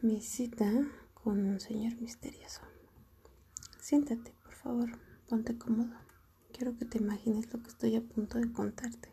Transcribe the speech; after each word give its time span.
Mi 0.00 0.20
cita 0.20 0.70
con 1.12 1.44
un 1.44 1.58
señor 1.58 2.00
misterioso. 2.00 2.60
Siéntate, 3.80 4.32
por 4.44 4.54
favor, 4.54 4.90
ponte 5.28 5.58
cómodo. 5.58 5.92
Quiero 6.52 6.78
que 6.78 6.84
te 6.84 6.98
imagines 6.98 7.52
lo 7.52 7.60
que 7.60 7.68
estoy 7.70 7.96
a 7.96 8.00
punto 8.00 8.38
de 8.38 8.52
contarte. 8.52 9.08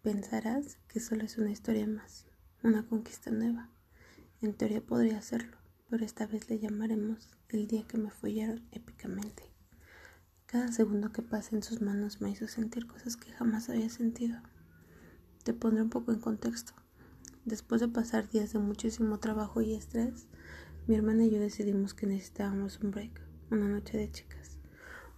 Pensarás 0.00 0.78
que 0.88 1.00
solo 1.00 1.24
es 1.24 1.36
una 1.36 1.50
historia 1.50 1.86
más, 1.86 2.24
una 2.62 2.88
conquista 2.88 3.30
nueva. 3.30 3.68
En 4.40 4.54
teoría 4.54 4.80
podría 4.80 5.20
serlo, 5.20 5.58
pero 5.90 6.02
esta 6.02 6.26
vez 6.26 6.48
le 6.48 6.60
llamaremos 6.60 7.28
el 7.50 7.66
día 7.66 7.86
que 7.86 7.98
me 7.98 8.10
follaron 8.10 8.66
épicamente. 8.72 9.42
Cada 10.46 10.72
segundo 10.72 11.12
que 11.12 11.20
pasé 11.20 11.56
en 11.56 11.62
sus 11.62 11.82
manos 11.82 12.22
me 12.22 12.30
hizo 12.30 12.48
sentir 12.48 12.86
cosas 12.86 13.18
que 13.18 13.32
jamás 13.32 13.68
había 13.68 13.90
sentido. 13.90 14.40
Te 15.44 15.52
pondré 15.52 15.82
un 15.82 15.90
poco 15.90 16.10
en 16.10 16.20
contexto. 16.20 16.72
Después 17.46 17.80
de 17.80 17.86
pasar 17.86 18.28
días 18.28 18.52
de 18.52 18.58
muchísimo 18.58 19.20
trabajo 19.20 19.62
y 19.62 19.72
estrés, 19.72 20.26
mi 20.88 20.96
hermana 20.96 21.26
y 21.26 21.30
yo 21.30 21.38
decidimos 21.38 21.94
que 21.94 22.08
necesitábamos 22.08 22.80
un 22.80 22.90
break, 22.90 23.22
una 23.52 23.68
noche 23.68 23.96
de 23.96 24.10
chicas. 24.10 24.58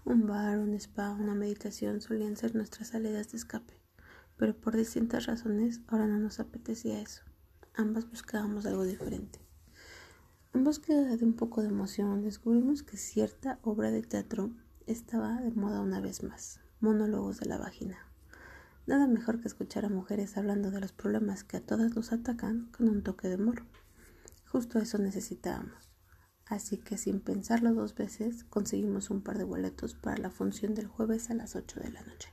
Un 0.04 0.26
bar, 0.26 0.58
un 0.58 0.74
spa, 0.74 1.12
una 1.12 1.34
meditación 1.34 2.02
solían 2.02 2.36
ser 2.36 2.54
nuestras 2.54 2.88
salidas 2.88 3.30
de 3.32 3.38
escape, 3.38 3.80
pero 4.36 4.54
por 4.54 4.76
distintas 4.76 5.24
razones 5.24 5.80
ahora 5.86 6.06
no 6.06 6.18
nos 6.18 6.38
apetecía 6.38 7.00
eso. 7.00 7.22
Ambas 7.72 8.10
buscábamos 8.10 8.66
algo 8.66 8.84
diferente. 8.84 9.40
En 10.52 10.64
búsqueda 10.64 11.16
de 11.16 11.24
un 11.24 11.32
poco 11.32 11.62
de 11.62 11.68
emoción, 11.68 12.20
descubrimos 12.20 12.82
que 12.82 12.98
cierta 12.98 13.58
obra 13.62 13.90
de 13.90 14.02
teatro 14.02 14.50
estaba 14.86 15.40
de 15.40 15.52
moda 15.52 15.80
una 15.80 16.02
vez 16.02 16.22
más, 16.22 16.60
monólogos 16.80 17.40
de 17.40 17.46
la 17.46 17.56
vagina. 17.56 18.07
Nada 18.88 19.06
mejor 19.06 19.38
que 19.38 19.48
escuchar 19.48 19.84
a 19.84 19.90
mujeres 19.90 20.38
hablando 20.38 20.70
de 20.70 20.80
los 20.80 20.92
problemas 20.92 21.44
que 21.44 21.58
a 21.58 21.60
todas 21.60 21.94
nos 21.94 22.10
atacan 22.10 22.70
con 22.72 22.88
un 22.88 23.02
toque 23.02 23.28
de 23.28 23.34
humor. 23.34 23.64
Justo 24.46 24.78
eso 24.78 24.96
necesitábamos. 24.96 25.90
Así 26.46 26.78
que 26.78 26.96
sin 26.96 27.20
pensarlo 27.20 27.74
dos 27.74 27.94
veces 27.94 28.44
conseguimos 28.44 29.10
un 29.10 29.20
par 29.20 29.36
de 29.36 29.44
boletos 29.44 29.94
para 29.94 30.16
la 30.16 30.30
función 30.30 30.74
del 30.74 30.86
jueves 30.86 31.28
a 31.28 31.34
las 31.34 31.54
8 31.54 31.80
de 31.80 31.90
la 31.90 32.00
noche. 32.00 32.30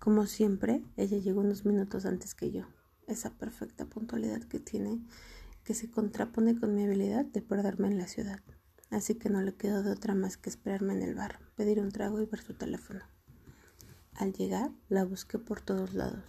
Como 0.00 0.26
siempre, 0.26 0.82
ella 0.96 1.18
llegó 1.18 1.42
unos 1.42 1.64
minutos 1.64 2.06
antes 2.06 2.34
que 2.34 2.50
yo. 2.50 2.66
Esa 3.06 3.30
perfecta 3.30 3.86
puntualidad 3.86 4.42
que 4.42 4.58
tiene 4.58 5.00
que 5.62 5.74
se 5.74 5.92
contrapone 5.92 6.58
con 6.58 6.74
mi 6.74 6.82
habilidad 6.86 7.24
de 7.24 7.40
perderme 7.40 7.86
en 7.86 7.98
la 7.98 8.08
ciudad. 8.08 8.40
Así 8.90 9.14
que 9.14 9.30
no 9.30 9.40
le 9.42 9.54
quedó 9.54 9.84
de 9.84 9.92
otra 9.92 10.16
más 10.16 10.36
que 10.36 10.50
esperarme 10.50 10.94
en 10.94 11.02
el 11.02 11.14
bar, 11.14 11.38
pedir 11.54 11.78
un 11.78 11.92
trago 11.92 12.20
y 12.20 12.26
ver 12.26 12.40
su 12.40 12.54
teléfono. 12.54 13.04
Al 14.14 14.32
llegar, 14.32 14.70
la 14.88 15.04
busqué 15.04 15.38
por 15.38 15.60
todos 15.60 15.94
lados, 15.94 16.24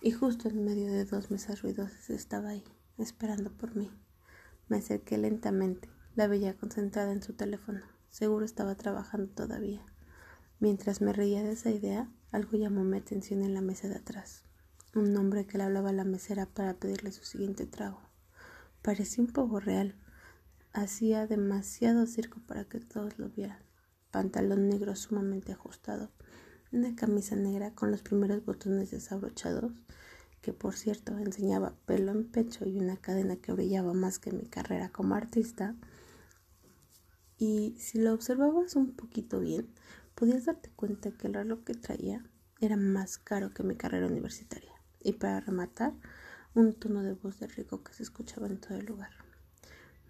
y 0.00 0.10
justo 0.12 0.48
en 0.48 0.64
medio 0.64 0.90
de 0.92 1.04
dos 1.04 1.30
mesas 1.30 1.62
ruidosas 1.62 2.10
estaba 2.10 2.50
ahí, 2.50 2.64
esperando 2.98 3.52
por 3.52 3.76
mí. 3.76 3.90
Me 4.68 4.78
acerqué 4.78 5.18
lentamente, 5.18 5.88
la 6.14 6.26
veía 6.26 6.56
concentrada 6.56 7.12
en 7.12 7.22
su 7.22 7.34
teléfono, 7.34 7.80
seguro 8.10 8.44
estaba 8.44 8.74
trabajando 8.74 9.28
todavía. 9.30 9.84
Mientras 10.60 11.00
me 11.00 11.12
reía 11.12 11.42
de 11.42 11.52
esa 11.52 11.70
idea, 11.70 12.08
algo 12.30 12.56
llamó 12.56 12.84
mi 12.84 12.96
atención 12.96 13.42
en 13.42 13.52
la 13.52 13.60
mesa 13.60 13.88
de 13.88 13.96
atrás. 13.96 14.44
Un 14.94 15.16
hombre 15.16 15.46
que 15.46 15.58
le 15.58 15.64
hablaba 15.64 15.90
a 15.90 15.92
la 15.92 16.04
mesera 16.04 16.46
para 16.46 16.74
pedirle 16.74 17.12
su 17.12 17.24
siguiente 17.24 17.66
trago. 17.66 18.00
Parecía 18.82 19.24
un 19.24 19.32
poco 19.32 19.58
real. 19.58 19.96
Hacía 20.72 21.26
demasiado 21.26 22.06
circo 22.06 22.40
para 22.46 22.64
que 22.64 22.78
todos 22.78 23.18
lo 23.18 23.28
vieran. 23.28 23.58
Pantalón 24.10 24.68
negro 24.68 24.94
sumamente 24.94 25.52
ajustado, 25.52 26.10
una 26.72 26.94
camisa 26.96 27.36
negra 27.36 27.74
con 27.74 27.90
los 27.90 28.02
primeros 28.02 28.44
botones 28.44 28.90
desabrochados, 28.90 29.72
que 30.40 30.52
por 30.52 30.74
cierto 30.74 31.16
enseñaba 31.18 31.74
pelo 31.86 32.12
en 32.12 32.24
pecho 32.24 32.66
y 32.66 32.78
una 32.78 32.96
cadena 32.96 33.36
que 33.36 33.52
brillaba 33.52 33.92
más 33.92 34.18
que 34.18 34.32
mi 34.32 34.46
carrera 34.46 34.90
como 34.90 35.14
artista. 35.14 35.76
Y 37.38 37.76
si 37.78 37.98
lo 37.98 38.14
observabas 38.14 38.74
un 38.76 38.92
poquito 38.92 39.40
bien, 39.40 39.68
podías 40.14 40.46
darte 40.46 40.70
cuenta 40.70 41.10
que 41.12 41.26
el 41.26 41.34
reloj 41.34 41.62
que 41.64 41.74
traía 41.74 42.24
era 42.60 42.76
más 42.76 43.18
caro 43.18 43.52
que 43.52 43.62
mi 43.62 43.76
carrera 43.76 44.06
universitaria. 44.06 44.72
Y 45.00 45.12
para 45.12 45.40
rematar, 45.40 45.94
un 46.54 46.74
tono 46.74 47.02
de 47.02 47.14
voz 47.14 47.38
de 47.40 47.46
rico 47.46 47.82
que 47.82 47.92
se 47.94 48.02
escuchaba 48.02 48.46
en 48.46 48.60
todo 48.60 48.78
el 48.78 48.86
lugar. 48.86 49.10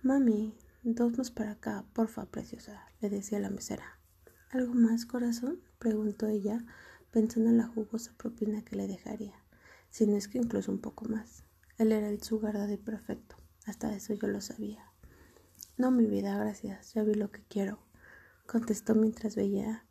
Mami, 0.03 0.55
dos 0.83 1.17
más 1.17 1.31
para 1.31 1.53
acá, 1.53 1.85
porfa, 1.93 2.27
preciosa, 2.27 2.85
le 3.01 3.09
decía 3.09 3.39
la 3.39 3.51
mesera. 3.51 4.02
¿Algo 4.53 4.75
más, 4.75 5.07
corazón? 5.07 5.63
preguntó 5.79 6.27
ella, 6.27 6.63
pensando 7.11 7.49
en 7.49 7.57
la 7.57 7.69
jugosa 7.69 8.13
propina 8.19 8.63
que 8.63 8.77
le 8.77 8.87
dejaría, 8.87 9.33
si 9.89 10.07
no 10.07 10.15
es 10.15 10.29
que 10.29 10.37
incluso 10.37 10.71
un 10.71 10.79
poco 10.79 11.07
más. 11.07 11.45
Él 11.79 11.91
era 11.91 12.11
el 12.11 12.23
sugar 12.23 12.59
daddy 12.59 12.77
perfecto, 12.77 13.37
hasta 13.65 13.97
eso 13.97 14.13
yo 14.13 14.29
lo 14.29 14.43
sabía. 14.43 14.93
No, 15.79 15.91
mi 15.91 16.05
vida, 16.05 16.37
gracias, 16.37 16.93
ya 16.93 17.03
vi 17.03 17.15
lo 17.15 17.31
que 17.31 17.43
quiero, 17.49 17.79
contestó 18.47 18.95
mientras 18.95 19.37
veía 19.37 19.87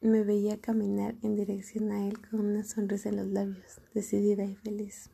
me 0.00 0.24
veía 0.24 0.58
caminar 0.62 1.14
en 1.20 1.36
dirección 1.36 1.92
a 1.92 2.08
él 2.08 2.18
con 2.30 2.40
una 2.40 2.64
sonrisa 2.64 3.10
en 3.10 3.16
los 3.16 3.26
labios, 3.26 3.82
decidida 3.92 4.46
y 4.46 4.56
feliz. 4.56 5.10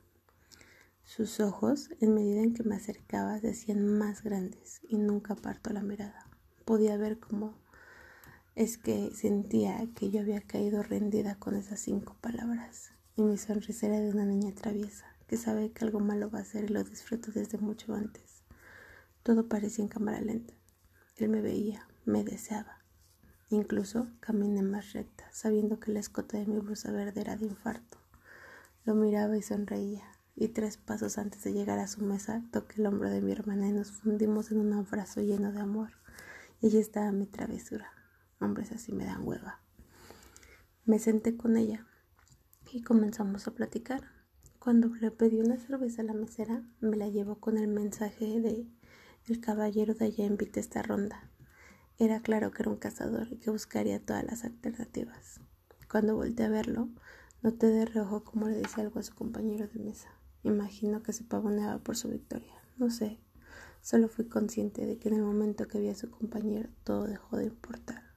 Sus 1.03 1.41
ojos, 1.41 1.91
en 1.99 2.15
medida 2.15 2.43
en 2.43 2.55
que 2.55 2.63
me 2.63 2.77
acercaba, 2.77 3.41
se 3.41 3.51
hacían 3.51 3.85
más 3.99 4.23
grandes 4.23 4.83
y 4.89 4.99
nunca 4.99 5.33
apartó 5.33 5.73
la 5.73 5.83
mirada. 5.83 6.31
Podía 6.65 6.97
ver 6.97 7.19
cómo 7.19 7.59
es 8.59 8.77
que 8.77 9.13
sentía 9.15 9.87
que 9.95 10.11
yo 10.11 10.19
había 10.21 10.41
caído 10.41 10.83
rendida 10.83 11.37
con 11.37 11.55
esas 11.55 11.79
cinco 11.79 12.17
palabras, 12.21 12.91
y 13.15 13.23
mi 13.23 13.39
sonrisa 13.39 13.87
era 13.87 14.01
de 14.01 14.11
una 14.11 14.25
niña 14.25 14.53
traviesa, 14.53 15.07
que 15.29 15.37
sabe 15.37 15.71
que 15.71 15.85
algo 15.85 16.01
malo 16.01 16.29
va 16.29 16.41
a 16.41 16.43
hacer 16.43 16.65
y 16.65 16.69
lo 16.73 16.83
disfruto 16.83 17.31
desde 17.31 17.59
mucho 17.59 17.95
antes. 17.95 18.43
Todo 19.23 19.47
parecía 19.47 19.85
en 19.85 19.89
cámara 19.89 20.21
lenta. 20.21 20.55
Él 21.19 21.29
me 21.29 21.41
veía, 21.41 21.87
me 22.05 22.25
deseaba. 22.25 22.81
Incluso 23.49 24.09
caminé 24.19 24.63
más 24.63 24.93
recta, 24.93 25.29
sabiendo 25.31 25.79
que 25.79 25.93
el 25.93 25.97
escote 25.99 26.39
de 26.39 26.47
mi 26.47 26.59
blusa 26.59 26.91
verde 26.91 27.21
era 27.21 27.37
de 27.37 27.47
infarto. 27.47 27.99
Lo 28.85 28.97
miraba 28.97 29.37
y 29.37 29.43
sonreía, 29.43 30.03
y 30.35 30.49
tres 30.49 30.79
pasos 30.79 31.17
antes 31.17 31.45
de 31.45 31.53
llegar 31.53 31.79
a 31.79 31.87
su 31.87 32.03
mesa 32.03 32.43
toqué 32.51 32.81
el 32.81 32.87
hombro 32.89 33.09
de 33.09 33.21
mi 33.21 33.31
hermana 33.31 33.69
y 33.69 33.73
nos 33.73 33.93
fundimos 33.93 34.51
en 34.51 34.59
un 34.59 34.73
abrazo 34.73 35.21
lleno 35.21 35.53
de 35.53 35.61
amor. 35.61 35.91
Allí 36.61 36.79
estaba 36.79 37.13
mi 37.13 37.27
travesura. 37.27 37.93
Hombres 38.41 38.73
así 38.73 38.93
me 38.93 39.05
dan 39.05 39.27
hueva. 39.27 39.61
Me 40.85 40.99
senté 40.99 41.37
con 41.37 41.57
ella 41.57 41.87
y 42.73 42.83
comenzamos 42.83 43.47
a 43.47 43.55
platicar. 43.55 44.03
Cuando 44.59 44.89
le 44.95 45.11
pedí 45.11 45.41
una 45.41 45.57
cerveza 45.57 46.03
a 46.03 46.05
la 46.05 46.15
mesera, 46.15 46.63
me 46.81 46.97
la 46.97 47.09
llevó 47.09 47.41
con 47.41 47.59
el 47.59 47.69
mensaje 47.69 48.41
de 48.41 48.67
el 49.27 49.41
caballero 49.41 49.95
de 49.95 50.07
allá 50.07 50.25
invita 50.25 50.61
esta 50.61 50.83
ronda. 50.83 51.31
Era 51.99 52.21
claro 52.21 52.51
que 52.51 52.63
era 52.63 52.71
un 52.71 52.77
cazador 52.77 53.29
y 53.31 53.37
que 53.37 53.51
buscaría 53.51 54.01
todas 54.01 54.25
las 54.25 54.45
alternativas. 54.45 55.41
Cuando 55.91 56.17
volteé 56.17 56.47
a 56.47 56.51
verlo, 56.51 56.89
noté 57.43 57.67
de 57.67 57.85
reojo 57.85 58.25
cómo 58.25 58.49
le 58.49 58.57
decía 58.57 58.85
algo 58.85 59.01
a 59.01 59.03
su 59.03 59.15
compañero 59.15 59.69
de 59.69 59.81
mesa. 59.81 60.09
Imagino 60.45 61.03
que 61.03 61.13
se 61.13 61.25
pavoneaba 61.25 61.79
por 61.79 61.97
su 61.97 62.09
victoria. 62.09 62.55
No 62.77 62.91
sé, 62.91 63.19
solo 63.83 64.09
fui 64.09 64.27
consciente 64.27 64.87
de 64.87 64.99
que 64.99 65.09
en 65.09 65.17
el 65.17 65.23
momento 65.23 65.69
que 65.69 65.81
vi 65.81 65.89
a 65.89 65.95
su 65.95 66.11
compañero 66.11 66.71
todo 66.85 67.07
dejó 67.07 67.37
de 67.37 67.47
importar. 67.47 68.08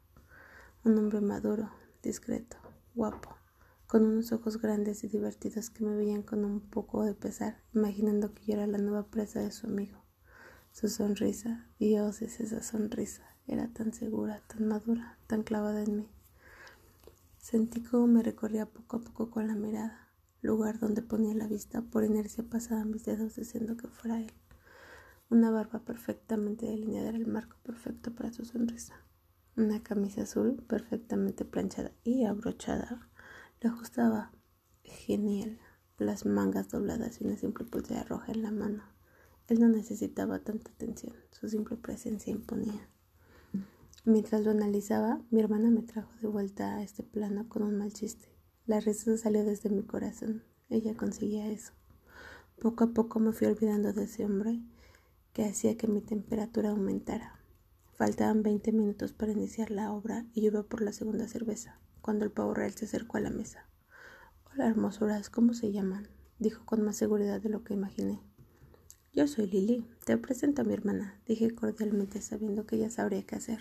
Un 0.83 0.97
hombre 0.97 1.21
maduro, 1.21 1.69
discreto, 2.01 2.57
guapo, 2.95 3.35
con 3.85 4.03
unos 4.03 4.31
ojos 4.31 4.59
grandes 4.59 5.03
y 5.03 5.09
divertidos 5.09 5.69
que 5.69 5.83
me 5.83 5.95
veían 5.95 6.23
con 6.23 6.43
un 6.43 6.59
poco 6.59 7.03
de 7.03 7.13
pesar, 7.13 7.61
imaginando 7.71 8.33
que 8.33 8.43
yo 8.45 8.53
era 8.55 8.65
la 8.65 8.79
nueva 8.79 9.05
presa 9.05 9.41
de 9.41 9.51
su 9.51 9.67
amigo. 9.67 10.03
Su 10.71 10.89
sonrisa, 10.89 11.67
Dios 11.77 12.23
es 12.23 12.39
esa 12.39 12.63
sonrisa, 12.63 13.21
era 13.45 13.67
tan 13.67 13.93
segura, 13.93 14.41
tan 14.47 14.67
madura, 14.67 15.19
tan 15.27 15.43
clavada 15.43 15.83
en 15.83 15.97
mí. 15.97 16.09
Sentí 17.37 17.83
como 17.83 18.07
me 18.07 18.23
recorría 18.23 18.65
poco 18.65 18.97
a 18.97 19.01
poco 19.01 19.29
con 19.29 19.47
la 19.47 19.53
mirada, 19.53 20.09
lugar 20.41 20.79
donde 20.79 21.03
ponía 21.03 21.35
la 21.35 21.45
vista, 21.45 21.83
por 21.83 22.03
inercia 22.05 22.43
pasaba 22.43 22.85
mis 22.85 23.05
dedos 23.05 23.35
deseando 23.35 23.77
que 23.77 23.87
fuera 23.87 24.19
él. 24.19 24.33
Una 25.29 25.51
barba 25.51 25.85
perfectamente 25.85 26.65
delineada 26.65 27.09
era 27.09 27.17
el 27.19 27.27
marco 27.27 27.57
perfecto 27.61 28.15
para 28.15 28.33
su 28.33 28.45
sonrisa. 28.45 28.95
Una 29.57 29.83
camisa 29.83 30.21
azul 30.21 30.63
perfectamente 30.67 31.43
planchada 31.43 31.91
y 32.03 32.23
abrochada 32.23 33.09
le 33.59 33.69
ajustaba 33.69 34.31
genial 34.83 35.59
las 35.97 36.25
mangas 36.25 36.69
dobladas 36.69 37.19
y 37.19 37.25
una 37.25 37.37
simple 37.37 37.65
pulsera 37.65 38.03
roja 38.03 38.31
en 38.31 38.43
la 38.43 38.51
mano. 38.51 38.83
Él 39.47 39.59
no 39.59 39.67
necesitaba 39.67 40.39
tanta 40.39 40.71
atención, 40.71 41.13
su 41.31 41.49
simple 41.49 41.75
presencia 41.75 42.31
imponía. 42.31 42.89
Mientras 44.05 44.41
lo 44.43 44.51
analizaba, 44.51 45.21
mi 45.29 45.41
hermana 45.41 45.69
me 45.69 45.83
trajo 45.83 46.11
de 46.21 46.27
vuelta 46.27 46.75
a 46.75 46.81
este 46.81 47.03
plano 47.03 47.49
con 47.49 47.61
un 47.61 47.77
mal 47.77 47.91
chiste. 47.91 48.29
La 48.65 48.79
risa 48.79 49.17
salió 49.17 49.43
desde 49.43 49.69
mi 49.69 49.83
corazón. 49.83 50.43
Ella 50.69 50.95
conseguía 50.95 51.49
eso. 51.49 51.73
Poco 52.59 52.85
a 52.85 52.93
poco 52.93 53.19
me 53.19 53.33
fui 53.33 53.47
olvidando 53.47 53.91
de 53.91 54.05
ese 54.05 54.23
hombre 54.23 54.61
que 55.33 55.43
hacía 55.43 55.77
que 55.77 55.87
mi 55.87 56.01
temperatura 56.01 56.69
aumentara. 56.69 57.40
Faltaban 57.93 58.43
veinte 58.43 58.71
minutos 58.71 59.13
para 59.13 59.31
iniciar 59.31 59.71
la 59.71 59.91
obra 59.91 60.25
y 60.33 60.41
yo 60.41 60.47
iba 60.47 60.63
por 60.63 60.81
la 60.81 60.93
segunda 60.93 61.27
cerveza, 61.27 61.79
cuando 62.01 62.25
el 62.25 62.31
pavo 62.31 62.53
real 62.53 62.73
se 62.73 62.85
acercó 62.85 63.17
a 63.17 63.21
la 63.21 63.29
mesa. 63.29 63.67
Hola, 64.51 64.67
hermosuras, 64.67 65.29
¿cómo 65.29 65.53
se 65.53 65.71
llaman? 65.71 66.07
dijo 66.39 66.65
con 66.65 66.81
más 66.81 66.95
seguridad 66.95 67.39
de 67.39 67.49
lo 67.49 67.63
que 67.63 67.73
imaginé. 67.73 68.19
Yo 69.13 69.27
soy 69.27 69.47
Lili, 69.47 69.85
te 70.05 70.17
presento 70.17 70.61
a 70.61 70.65
mi 70.65 70.73
hermana, 70.73 71.21
dije 71.27 71.53
cordialmente 71.53 72.21
sabiendo 72.21 72.65
que 72.65 72.77
ella 72.77 72.89
sabría 72.89 73.25
qué 73.25 73.35
hacer. 73.35 73.59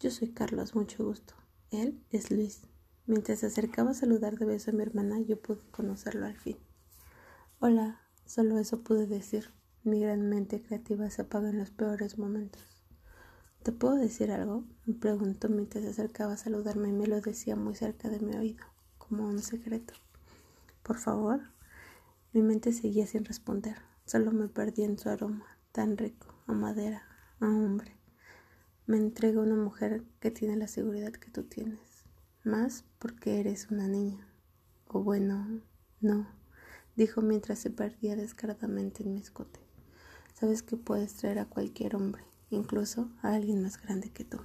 Yo 0.00 0.10
soy 0.10 0.32
Carlos, 0.32 0.74
mucho 0.74 1.04
gusto. 1.04 1.34
Él 1.70 2.02
es 2.10 2.30
Luis. 2.30 2.62
Mientras 3.06 3.40
se 3.40 3.46
acercaba 3.46 3.92
a 3.92 3.94
saludar 3.94 4.38
de 4.38 4.46
beso 4.46 4.70
a 4.70 4.74
mi 4.74 4.82
hermana, 4.82 5.20
yo 5.20 5.40
pude 5.40 5.60
conocerlo 5.70 6.26
al 6.26 6.36
fin. 6.36 6.56
Hola, 7.60 8.00
solo 8.24 8.58
eso 8.58 8.82
pude 8.82 9.06
decir. 9.06 9.50
Mi 9.84 10.00
gran 10.00 10.28
mente 10.28 10.62
creativa 10.62 11.08
se 11.10 11.22
apaga 11.22 11.50
en 11.50 11.58
los 11.58 11.70
peores 11.70 12.18
momentos. 12.18 12.79
¿Te 13.62 13.72
puedo 13.72 13.96
decir 13.96 14.32
algo? 14.32 14.64
Me 14.86 14.94
preguntó 14.94 15.50
mientras 15.50 15.84
se 15.84 15.90
acercaba 15.90 16.32
a 16.32 16.38
saludarme 16.38 16.88
y 16.88 16.92
me 16.92 17.06
lo 17.06 17.20
decía 17.20 17.56
muy 17.56 17.74
cerca 17.74 18.08
de 18.08 18.18
mi 18.18 18.34
oído, 18.34 18.64
como 18.96 19.28
un 19.28 19.40
secreto. 19.42 19.92
Por 20.82 20.96
favor. 20.96 21.40
Mi 22.32 22.42
mente 22.42 22.72
seguía 22.72 23.06
sin 23.06 23.24
responder. 23.24 23.76
Solo 24.06 24.32
me 24.32 24.48
perdí 24.48 24.84
en 24.84 24.98
su 24.98 25.10
aroma, 25.10 25.44
tan 25.72 25.98
rico, 25.98 26.32
a 26.46 26.52
madera, 26.52 27.02
a 27.38 27.46
hombre. 27.48 27.96
Me 28.86 28.96
entrega 28.96 29.40
una 29.40 29.56
mujer 29.56 30.04
que 30.20 30.30
tiene 30.30 30.56
la 30.56 30.66
seguridad 30.66 31.12
que 31.12 31.30
tú 31.30 31.42
tienes, 31.42 32.04
más 32.44 32.84
porque 32.98 33.40
eres 33.40 33.70
una 33.70 33.88
niña. 33.88 34.26
O 34.88 35.02
bueno, 35.02 35.60
no, 36.00 36.26
dijo 36.96 37.20
mientras 37.20 37.58
se 37.58 37.70
perdía 37.70 38.16
descaradamente 38.16 39.02
en 39.02 39.12
mi 39.12 39.20
escote. 39.20 39.60
Sabes 40.34 40.62
que 40.62 40.76
puedes 40.76 41.14
traer 41.14 41.40
a 41.40 41.44
cualquier 41.44 41.94
hombre, 41.96 42.24
incluso 42.50 43.10
a 43.22 43.34
alguien 43.34 43.62
más 43.62 43.80
grande 43.80 44.10
que 44.10 44.24
tú. 44.24 44.38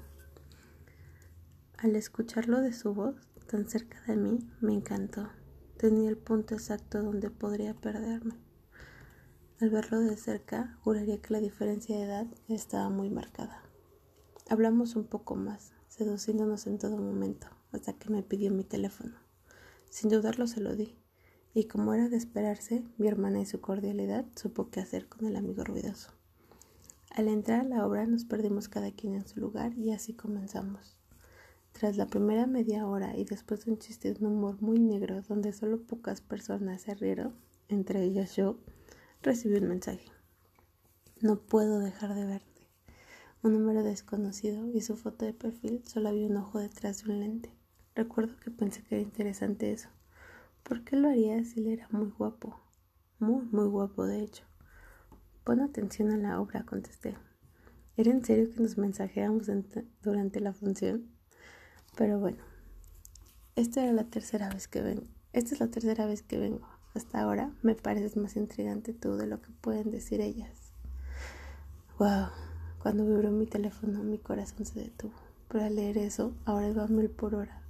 Al 1.78 1.96
escucharlo 1.96 2.62
de 2.62 2.74
su 2.74 2.94
voz, 2.94 3.16
tan 3.48 3.68
cerca 3.68 4.02
de 4.08 4.16
mí, 4.16 4.40
me 4.62 4.74
encantó. 4.74 5.30
Tenía 5.78 6.10
el 6.10 6.18
punto 6.18 6.56
exacto 6.56 7.04
donde 7.04 7.30
podría 7.30 7.74
perderme. 7.74 8.36
Al 9.60 9.70
verlo 9.70 10.00
de 10.00 10.18
cerca, 10.18 10.78
juraría 10.82 11.22
que 11.22 11.34
la 11.34 11.40
diferencia 11.40 11.96
de 11.96 12.04
edad 12.04 12.28
estaba 12.48 12.90
muy 12.90 13.10
marcada. 13.10 13.62
Hablamos 14.50 14.96
un 14.96 15.06
poco 15.06 15.36
más, 15.36 15.74
seduciéndonos 15.88 16.68
en 16.68 16.78
todo 16.78 16.98
momento, 16.98 17.48
hasta 17.72 17.94
que 17.94 18.10
me 18.10 18.24
pidió 18.24 18.52
mi 18.52 18.64
teléfono. 18.64 19.16
Sin 19.90 20.10
dudarlo 20.10 20.48
se 20.48 20.60
lo 20.60 20.76
di, 20.76 20.98
y 21.54 21.66
como 21.66 21.94
era 21.94 22.10
de 22.10 22.18
esperarse, 22.18 22.84
mi 22.98 23.08
hermana 23.08 23.40
y 23.40 23.46
su 23.46 23.62
cordialidad 23.62 24.26
supo 24.36 24.70
qué 24.70 24.82
hacer 24.82 25.08
con 25.08 25.26
el 25.26 25.36
amigo 25.36 25.64
ruidoso. 25.64 26.15
Al 27.16 27.30
entrar 27.30 27.62
a 27.62 27.64
la 27.64 27.88
obra 27.88 28.06
nos 28.06 28.26
perdimos 28.26 28.68
cada 28.68 28.92
quien 28.92 29.16
en 29.16 29.26
su 29.26 29.40
lugar 29.40 29.72
y 29.78 29.94
así 29.94 30.14
comenzamos. 30.14 30.98
Tras 31.72 31.96
la 31.96 32.08
primera 32.08 32.46
media 32.46 32.86
hora 32.86 33.16
y 33.16 33.24
después 33.24 33.64
de 33.64 33.72
un 33.72 33.78
chiste 33.78 34.14
de 34.14 34.26
un 34.26 34.34
humor 34.34 34.62
muy 34.62 34.80
negro 34.80 35.22
donde 35.22 35.54
solo 35.54 35.82
pocas 35.82 36.20
personas 36.20 36.82
se 36.82 36.94
rieron, 36.94 37.34
entre 37.70 38.04
ellas 38.04 38.36
yo, 38.36 38.60
recibí 39.22 39.56
un 39.56 39.70
mensaje. 39.70 40.12
No 41.22 41.40
puedo 41.40 41.80
dejar 41.80 42.16
de 42.16 42.26
verte. 42.26 42.68
Un 43.44 43.54
número 43.54 43.82
desconocido 43.82 44.68
y 44.68 44.82
su 44.82 44.98
foto 44.98 45.24
de 45.24 45.32
perfil 45.32 45.84
solo 45.86 46.10
había 46.10 46.28
un 46.28 46.36
ojo 46.36 46.60
detrás 46.60 47.06
de 47.06 47.14
un 47.14 47.22
lente. 47.22 47.50
Recuerdo 47.96 48.38
que 48.42 48.52
pensé 48.52 48.84
que 48.84 48.96
era 48.96 49.02
interesante 49.02 49.72
eso. 49.72 49.88
¿Por 50.64 50.84
qué 50.84 50.98
lo 50.98 51.08
haría 51.08 51.46
si 51.46 51.62
él 51.62 51.68
era 51.68 51.88
muy 51.92 52.10
guapo? 52.10 52.60
Muy, 53.20 53.46
muy 53.54 53.70
guapo, 53.70 54.06
de 54.06 54.22
hecho. 54.22 54.44
Pon 55.46 55.62
atención 55.62 56.10
a 56.10 56.18
la 56.18 56.42
obra, 56.42 56.66
contesté. 56.66 57.16
¿Era 57.98 58.10
en 58.10 58.26
serio 58.26 58.52
que 58.52 58.64
nos 58.64 58.80
mensajeamos 58.80 59.46
durante 60.02 60.40
la 60.40 60.54
función? 60.54 61.06
Pero 61.96 62.20
bueno, 62.20 62.40
esta 63.56 63.84
era 63.84 63.94
la 63.94 64.06
tercera 64.06 64.50
vez 64.50 64.68
que 64.68 64.82
vengo. 64.82 65.06
Esta 65.34 65.54
es 65.54 65.60
la 65.60 65.68
tercera 65.68 66.08
vez 66.08 66.24
que 66.24 66.40
vengo. 66.40 66.68
Hasta 66.96 67.22
ahora 67.22 67.54
me 67.62 67.76
pareces 67.76 68.18
más 68.18 68.36
intrigante 68.38 68.92
tú 68.92 69.18
de 69.18 69.28
lo 69.28 69.40
que 69.40 69.52
pueden 69.52 69.92
decir 69.92 70.20
ellas. 70.20 70.74
Wow, 72.00 72.30
cuando 72.80 73.06
vibró 73.06 73.30
mi 73.30 73.46
teléfono 73.46 74.02
mi 74.02 74.18
corazón 74.18 74.66
se 74.66 74.80
detuvo. 74.80 75.14
Pero 75.48 75.66
al 75.66 75.76
leer 75.76 76.00
eso, 76.00 76.34
ahora 76.46 76.70
iba 76.70 76.86
a 76.86 76.88
mil 76.88 77.12
por 77.12 77.36
hora. 77.36 77.62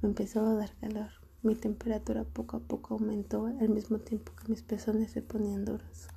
Me 0.00 0.08
empezó 0.08 0.46
a 0.46 0.54
dar 0.54 0.74
calor. 0.80 1.10
Mi 1.42 1.54
temperatura 1.54 2.24
poco 2.24 2.56
a 2.56 2.60
poco 2.60 2.94
aumentó 2.94 3.44
al 3.44 3.68
mismo 3.68 3.98
tiempo 3.98 4.32
que 4.36 4.48
mis 4.48 4.62
pezones 4.62 5.10
se 5.10 5.20
ponían 5.20 5.66
duros. 5.66 6.08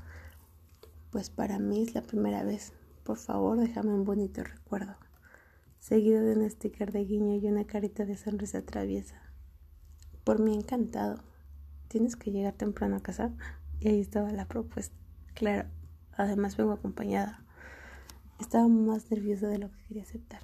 Pues 1.14 1.30
para 1.30 1.60
mí 1.60 1.84
es 1.84 1.94
la 1.94 2.02
primera 2.02 2.44
vez. 2.44 2.74
Por 3.04 3.18
favor, 3.18 3.60
déjame 3.60 3.94
un 3.94 4.04
bonito 4.04 4.44
recuerdo. 4.44 4.96
Seguido 5.78 6.24
de 6.24 6.36
un 6.36 6.50
sticker 6.50 6.92
de 6.92 7.06
guiño 7.06 7.36
y 7.36 7.48
una 7.48 7.66
carita 7.66 8.04
de 8.04 8.18
sonrisa 8.18 8.64
traviesa. 8.64 9.22
Por 10.24 10.40
mí 10.40 10.56
encantado 10.56 11.24
tienes 11.88 12.16
que 12.16 12.32
llegar 12.32 12.54
temprano 12.54 12.96
a 12.96 13.04
casa. 13.04 13.32
Y 13.80 13.90
ahí 13.90 14.00
estaba 14.00 14.32
la 14.32 14.48
propuesta. 14.48 14.96
Claro, 15.36 15.70
además 16.14 16.58
vengo 16.58 16.72
acompañada. 16.72 17.46
Estaba 18.40 18.68
más 18.68 19.12
nerviosa 19.12 19.48
de 19.50 19.60
lo 19.60 19.70
que 19.70 19.84
quería 19.84 20.02
aceptar. 20.02 20.42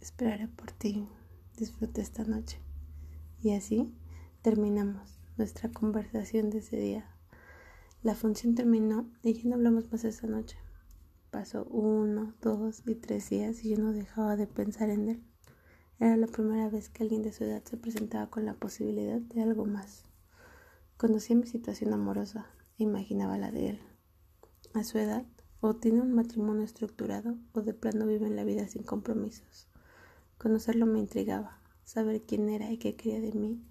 Esperaré 0.00 0.48
por 0.48 0.72
ti. 0.72 1.06
Disfrute 1.58 2.00
esta 2.00 2.24
noche. 2.24 2.58
Y 3.42 3.52
así 3.52 3.92
terminamos 4.40 5.20
nuestra 5.36 5.68
conversación 5.68 6.48
de 6.48 6.60
ese 6.60 6.78
día. 6.78 7.17
La 8.02 8.14
función 8.14 8.54
terminó 8.54 9.10
y 9.22 9.32
ya 9.34 9.48
no 9.48 9.56
hablamos 9.56 9.90
más 9.90 10.04
esa 10.04 10.26
noche. 10.26 10.56
Pasó 11.30 11.64
uno, 11.64 12.34
dos 12.40 12.82
y 12.86 12.94
tres 12.94 13.28
días 13.28 13.64
y 13.64 13.70
yo 13.70 13.78
no 13.78 13.92
dejaba 13.92 14.36
de 14.36 14.46
pensar 14.46 14.90
en 14.90 15.08
él. 15.08 15.24
Era 15.98 16.16
la 16.16 16.28
primera 16.28 16.68
vez 16.70 16.88
que 16.88 17.02
alguien 17.02 17.22
de 17.22 17.32
su 17.32 17.42
edad 17.42 17.62
se 17.64 17.76
presentaba 17.76 18.30
con 18.30 18.44
la 18.44 18.54
posibilidad 18.54 19.20
de 19.20 19.42
algo 19.42 19.66
más. 19.66 20.04
Conocía 20.96 21.34
mi 21.34 21.46
situación 21.46 21.92
amorosa 21.92 22.46
e 22.78 22.84
imaginaba 22.84 23.36
la 23.36 23.50
de 23.50 23.70
él. 23.70 23.80
A 24.74 24.84
su 24.84 24.98
edad, 24.98 25.26
o 25.60 25.74
tiene 25.74 26.00
un 26.00 26.12
matrimonio 26.12 26.62
estructurado 26.62 27.36
o 27.52 27.62
de 27.62 27.74
plano 27.74 28.06
vive 28.06 28.28
en 28.28 28.36
la 28.36 28.44
vida 28.44 28.68
sin 28.68 28.84
compromisos. 28.84 29.68
Conocerlo 30.38 30.86
me 30.86 31.00
intrigaba, 31.00 31.60
saber 31.82 32.22
quién 32.22 32.48
era 32.48 32.70
y 32.70 32.78
qué 32.78 32.94
quería 32.94 33.20
de 33.20 33.32
mí 33.32 33.66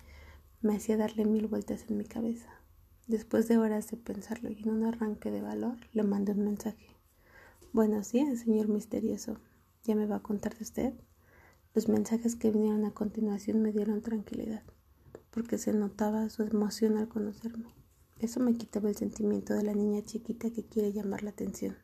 me 0.62 0.76
hacía 0.76 0.98
darle 0.98 1.24
mil 1.24 1.48
vueltas 1.48 1.86
en 1.88 1.98
mi 1.98 2.06
cabeza. 2.06 2.57
Después 3.08 3.48
de 3.48 3.58
horas 3.58 3.90
de 3.90 3.96
pensarlo 3.96 4.52
y 4.52 4.62
en 4.64 4.70
un 4.70 4.84
arranque 4.84 5.32
de 5.32 5.42
valor, 5.42 5.78
le 5.94 6.04
mandé 6.04 6.34
un 6.34 6.44
mensaje. 6.44 6.88
Buenos 7.72 8.12
días, 8.12 8.38
señor 8.40 8.68
misterioso. 8.68 9.38
¿Ya 9.86 9.96
me 9.96 10.06
va 10.06 10.18
a 10.18 10.22
contar 10.22 10.58
de 10.58 10.64
usted? 10.66 10.94
Los 11.74 11.88
mensajes 11.88 12.36
que 12.36 12.52
vinieron 12.52 12.84
a 12.84 12.92
continuación 12.92 13.62
me 13.62 13.72
dieron 13.72 14.02
tranquilidad 14.02 14.62
porque 15.32 15.58
se 15.58 15.72
notaba 15.72 16.28
su 16.30 16.44
emoción 16.44 16.98
al 16.98 17.08
conocerme. 17.08 17.74
Eso 18.20 18.42
me 18.42 18.56
quitaba 18.56 18.90
el 18.90 18.98
sentimiento 18.98 19.54
de 19.54 19.64
la 19.64 19.74
niña 19.74 20.02
chiquita 20.02 20.50
que 20.50 20.66
quiere 20.66 20.92
llamar 20.92 21.24
la 21.24 21.30
atención. 21.30 21.78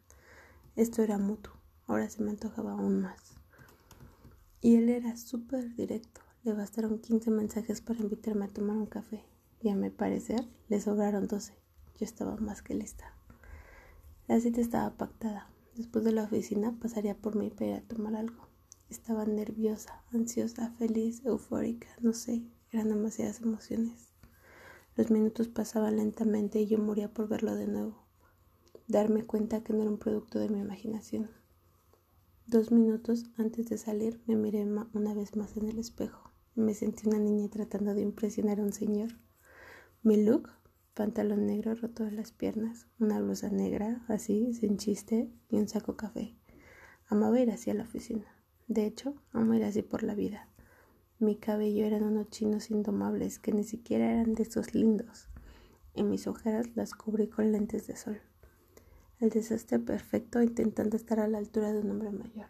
Esto 0.76 1.04
era 1.04 1.18
mutuo, 1.20 1.54
ahora 1.88 2.10
se 2.10 2.22
me 2.22 2.32
antojaba 2.32 2.74
aún 2.74 3.00
más. 3.00 3.36
Y 4.60 4.76
él 4.76 4.90
era 4.90 5.16
súper 5.16 5.74
directo. 5.76 6.20
Le 6.44 6.52
bastaron 6.52 7.00
15 7.00 7.32
mensajes 7.32 7.80
para 7.80 8.02
invitarme 8.02 8.44
a 8.44 8.50
tomar 8.50 8.76
un 8.76 8.88
café. 8.88 9.24
Y 9.64 9.70
a 9.70 9.76
mi 9.76 9.90
parecer 9.90 10.46
le 10.68 10.82
sobraron 10.82 11.26
12. 11.26 11.54
Yo 11.98 12.04
estaba 12.04 12.36
más 12.36 12.62
que 12.62 12.76
lista. 12.76 13.16
La 14.28 14.38
cita 14.42 14.60
estaba 14.60 14.98
pactada. 14.98 15.48
Después 15.74 16.04
de 16.04 16.12
la 16.12 16.24
oficina 16.24 16.78
pasaría 16.82 17.16
por 17.16 17.38
mí 17.38 17.50
para 17.50 17.68
ir 17.68 17.76
a 17.76 17.82
tomar 17.82 18.14
algo. 18.14 18.50
Estaba 18.90 19.26
nerviosa, 19.26 20.04
ansiosa, 20.12 20.72
feliz, 20.72 21.24
eufórica, 21.24 21.88
no 22.02 22.12
sé, 22.12 22.44
eran 22.72 22.90
demasiadas 22.90 23.40
emociones. 23.40 24.12
Los 24.98 25.10
minutos 25.12 25.48
pasaban 25.48 25.96
lentamente 25.96 26.60
y 26.60 26.68
yo 26.68 26.78
moría 26.78 27.14
por 27.14 27.30
verlo 27.30 27.56
de 27.56 27.68
nuevo. 27.68 28.04
Darme 28.90 29.24
cuenta 29.24 29.64
que 29.64 29.72
no 29.72 29.84
era 29.84 29.92
un 29.92 29.98
producto 29.98 30.40
de 30.40 30.50
mi 30.50 30.60
imaginación. 30.60 31.30
Dos 32.48 32.74
minutos 32.74 33.28
antes 33.38 33.70
de 33.70 33.78
salir 33.78 34.22
me 34.28 34.36
miré 34.36 34.68
una 34.94 35.14
vez 35.14 35.38
más 35.38 35.56
en 35.56 35.70
el 35.70 35.80
espejo 35.80 36.34
y 36.54 36.60
me 36.60 36.74
sentí 36.74 37.08
una 37.08 37.18
niña 37.18 37.48
tratando 37.48 37.94
de 37.94 38.02
impresionar 38.02 38.60
a 38.60 38.64
un 38.64 38.74
señor. 38.74 39.23
Mi 40.06 40.22
look, 40.22 40.50
pantalón 40.94 41.46
negro 41.46 41.76
roto 41.76 42.04
de 42.04 42.12
las 42.12 42.34
piernas, 42.34 42.88
una 43.00 43.22
blusa 43.22 43.50
negra, 43.50 44.04
así, 44.10 44.54
sin 44.54 44.76
chiste, 44.76 45.32
y 45.50 45.56
un 45.56 45.70
saco 45.70 45.96
café. 45.96 46.36
Amaba 47.08 47.40
ir 47.40 47.50
así 47.50 47.70
a 47.70 47.74
la 47.74 47.84
oficina. 47.84 48.26
De 48.68 48.86
hecho, 48.86 49.16
amo 49.32 49.54
ir 49.54 49.64
así 49.64 49.82
por 49.82 50.04
la 50.04 50.14
vida. 50.14 50.50
Mi 51.20 51.38
cabello 51.38 51.86
eran 51.86 52.04
unos 52.04 52.30
chinos 52.32 52.70
indomables 52.70 53.40
que 53.40 53.54
ni 53.54 53.64
siquiera 53.64 54.12
eran 54.12 54.34
de 54.34 54.44
esos 54.44 54.76
lindos, 54.76 55.30
y 55.96 56.04
mis 56.04 56.28
ojeras 56.28 56.76
las 56.76 56.96
cubrí 56.96 57.30
con 57.30 57.54
lentes 57.54 57.88
de 57.88 57.96
sol. 57.96 58.20
El 59.22 59.30
desastre 59.30 59.80
perfecto 59.80 60.42
intentando 60.42 60.98
estar 60.98 61.22
a 61.22 61.30
la 61.30 61.38
altura 61.38 61.72
de 61.72 61.80
un 61.80 61.92
hombre 61.92 62.12
mayor. 62.12 62.50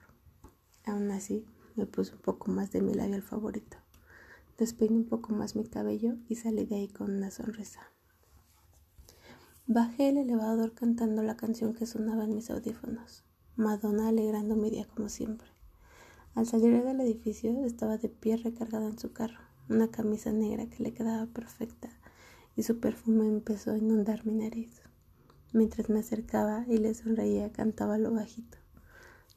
Aún 0.86 1.12
así, 1.12 1.45
me 1.75 1.86
puse 1.86 2.15
un 2.15 2.22
poco 2.22 2.50
más 2.50 2.72
de 2.72 2.81
mi 2.81 2.95
labial 2.95 3.22
favorito. 3.22 3.83
Despeiné 4.57 4.98
un 4.98 5.05
poco 5.05 5.33
más 5.33 5.55
mi 5.55 5.65
cabello 5.65 6.15
y 6.29 6.36
salí 6.36 6.65
de 6.65 6.75
ahí 6.75 6.88
con 6.88 7.15
una 7.15 7.31
sonrisa. 7.31 7.81
Bajé 9.65 10.10
el 10.10 10.17
elevador 10.17 10.74
cantando 10.74 11.24
la 11.24 11.38
canción 11.38 11.74
que 11.74 11.86
sonaba 11.86 12.25
en 12.25 12.36
mis 12.36 12.50
audífonos, 12.50 13.24
Madonna 13.55 14.10
alegrando 14.10 14.55
mi 14.55 14.69
día 14.69 14.86
como 14.86 15.10
siempre. 15.10 15.48
Al 16.36 16.45
salir 16.45 16.83
del 16.83 17.00
edificio 17.01 17.63
estaba 17.65 17.98
de 17.98 18.10
pie 18.10 18.38
recargada 18.38 18.88
en 18.88 19.00
su 19.00 19.13
carro, 19.13 19.39
una 19.69 19.89
camisa 19.89 20.31
negra 20.31 20.67
que 20.67 20.83
le 20.83 20.93
quedaba 20.93 21.25
perfecta 21.27 21.89
y 22.55 22.63
su 22.63 22.79
perfume 22.79 23.27
empezó 23.27 23.72
a 23.72 23.77
inundar 23.77 24.25
mi 24.25 24.33
nariz. 24.33 24.81
Mientras 25.53 25.89
me 25.89 26.00
acercaba 26.00 26.65
y 26.67 26.77
le 26.77 26.93
sonreía, 26.93 27.51
cantaba 27.51 27.98
lo 27.98 28.12
bajito. 28.12 28.57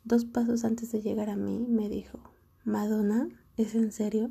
Dos 0.04 0.24
pasos 0.24 0.64
antes 0.64 0.92
de 0.92 1.02
llegar 1.02 1.30
a 1.30 1.36
mí, 1.36 1.66
me 1.68 1.88
dijo, 1.88 2.18
Madonna, 2.64 3.28
¿es 3.56 3.74
en 3.74 3.92
serio? 3.92 4.30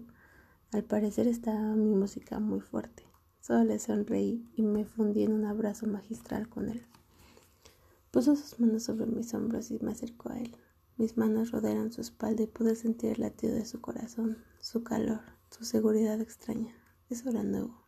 Al 0.75 0.83
parecer 0.83 1.25
estaba 1.25 1.73
mi 1.73 1.95
música 1.95 2.37
muy 2.41 2.59
fuerte. 2.59 3.03
Solo 3.39 3.63
le 3.63 3.79
sonreí 3.79 4.45
y 4.57 4.61
me 4.61 4.83
fundí 4.83 5.23
en 5.23 5.31
un 5.31 5.45
abrazo 5.45 5.87
magistral 5.87 6.49
con 6.49 6.67
él. 6.67 6.85
Puso 8.11 8.35
sus 8.35 8.59
manos 8.59 8.83
sobre 8.83 9.05
mis 9.05 9.33
hombros 9.33 9.71
y 9.71 9.79
me 9.79 9.93
acercó 9.93 10.33
a 10.33 10.37
él. 10.37 10.53
Mis 10.97 11.15
manos 11.15 11.51
rodearon 11.51 11.93
su 11.93 12.01
espalda 12.01 12.43
y 12.43 12.47
pude 12.47 12.75
sentir 12.75 13.13
el 13.13 13.21
latido 13.21 13.55
de 13.55 13.63
su 13.63 13.79
corazón, 13.79 14.43
su 14.59 14.83
calor, 14.83 15.21
su 15.49 15.63
seguridad 15.63 16.19
extraña. 16.19 16.75
Eso 17.09 17.29
era 17.29 17.43
nuevo. 17.43 17.81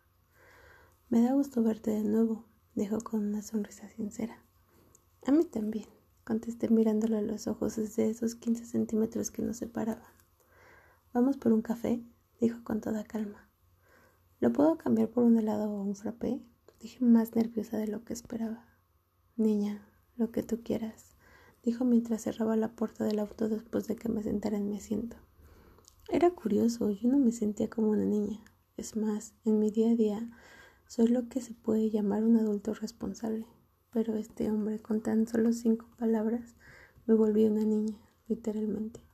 Me 1.09 1.21
da 1.21 1.33
gusto 1.33 1.61
verte 1.63 1.91
de 1.91 2.05
nuevo, 2.05 2.45
dijo 2.73 3.01
con 3.01 3.19
una 3.19 3.41
sonrisa 3.41 3.89
sincera. 3.89 4.41
A 5.25 5.33
mí 5.33 5.43
también, 5.43 5.87
contesté 6.23 6.69
mirándolo 6.69 7.17
a 7.17 7.21
los 7.21 7.47
ojos 7.47 7.75
desde 7.75 8.09
esos 8.09 8.35
quince 8.35 8.63
centímetros 8.63 9.29
que 9.29 9.41
nos 9.41 9.57
separaban. 9.57 10.07
¿Vamos 11.11 11.35
por 11.35 11.51
un 11.51 11.61
café? 11.61 12.01
Dijo 12.39 12.63
con 12.63 12.81
toda 12.81 13.03
calma. 13.03 13.49
¿Lo 14.39 14.53
puedo 14.53 14.77
cambiar 14.77 15.09
por 15.09 15.23
un 15.23 15.37
helado 15.37 15.71
o 15.71 15.81
un 15.81 15.95
frappé? 15.95 16.41
Dije 16.79 17.03
más 17.03 17.35
nerviosa 17.35 17.77
de 17.77 17.87
lo 17.87 18.03
que 18.03 18.13
esperaba. 18.13 18.65
Niña, 19.35 19.87
lo 20.15 20.31
que 20.31 20.43
tú 20.43 20.61
quieras 20.63 21.17
dijo 21.67 21.83
mientras 21.83 22.21
cerraba 22.21 22.55
la 22.55 22.69
puerta 22.69 23.03
del 23.03 23.19
auto 23.19 23.49
después 23.49 23.87
de 23.87 23.97
que 23.97 24.07
me 24.07 24.23
sentara 24.23 24.57
en 24.57 24.69
mi 24.69 24.77
asiento. 24.77 25.17
Era 26.09 26.31
curioso, 26.31 26.89
yo 26.91 27.09
no 27.09 27.17
me 27.17 27.33
sentía 27.33 27.69
como 27.69 27.89
una 27.89 28.05
niña. 28.05 28.39
Es 28.77 28.95
más, 28.95 29.33
en 29.43 29.59
mi 29.59 29.69
día 29.69 29.91
a 29.91 29.95
día 29.95 30.31
soy 30.87 31.07
lo 31.07 31.27
que 31.27 31.41
se 31.41 31.53
puede 31.53 31.89
llamar 31.89 32.23
un 32.23 32.37
adulto 32.37 32.73
responsable. 32.73 33.45
Pero 33.91 34.15
este 34.15 34.49
hombre, 34.49 34.79
con 34.79 35.01
tan 35.01 35.27
solo 35.27 35.51
cinco 35.51 35.87
palabras, 35.97 36.55
me 37.05 37.15
volvió 37.15 37.51
una 37.51 37.65
niña, 37.65 37.97
literalmente. 38.27 39.06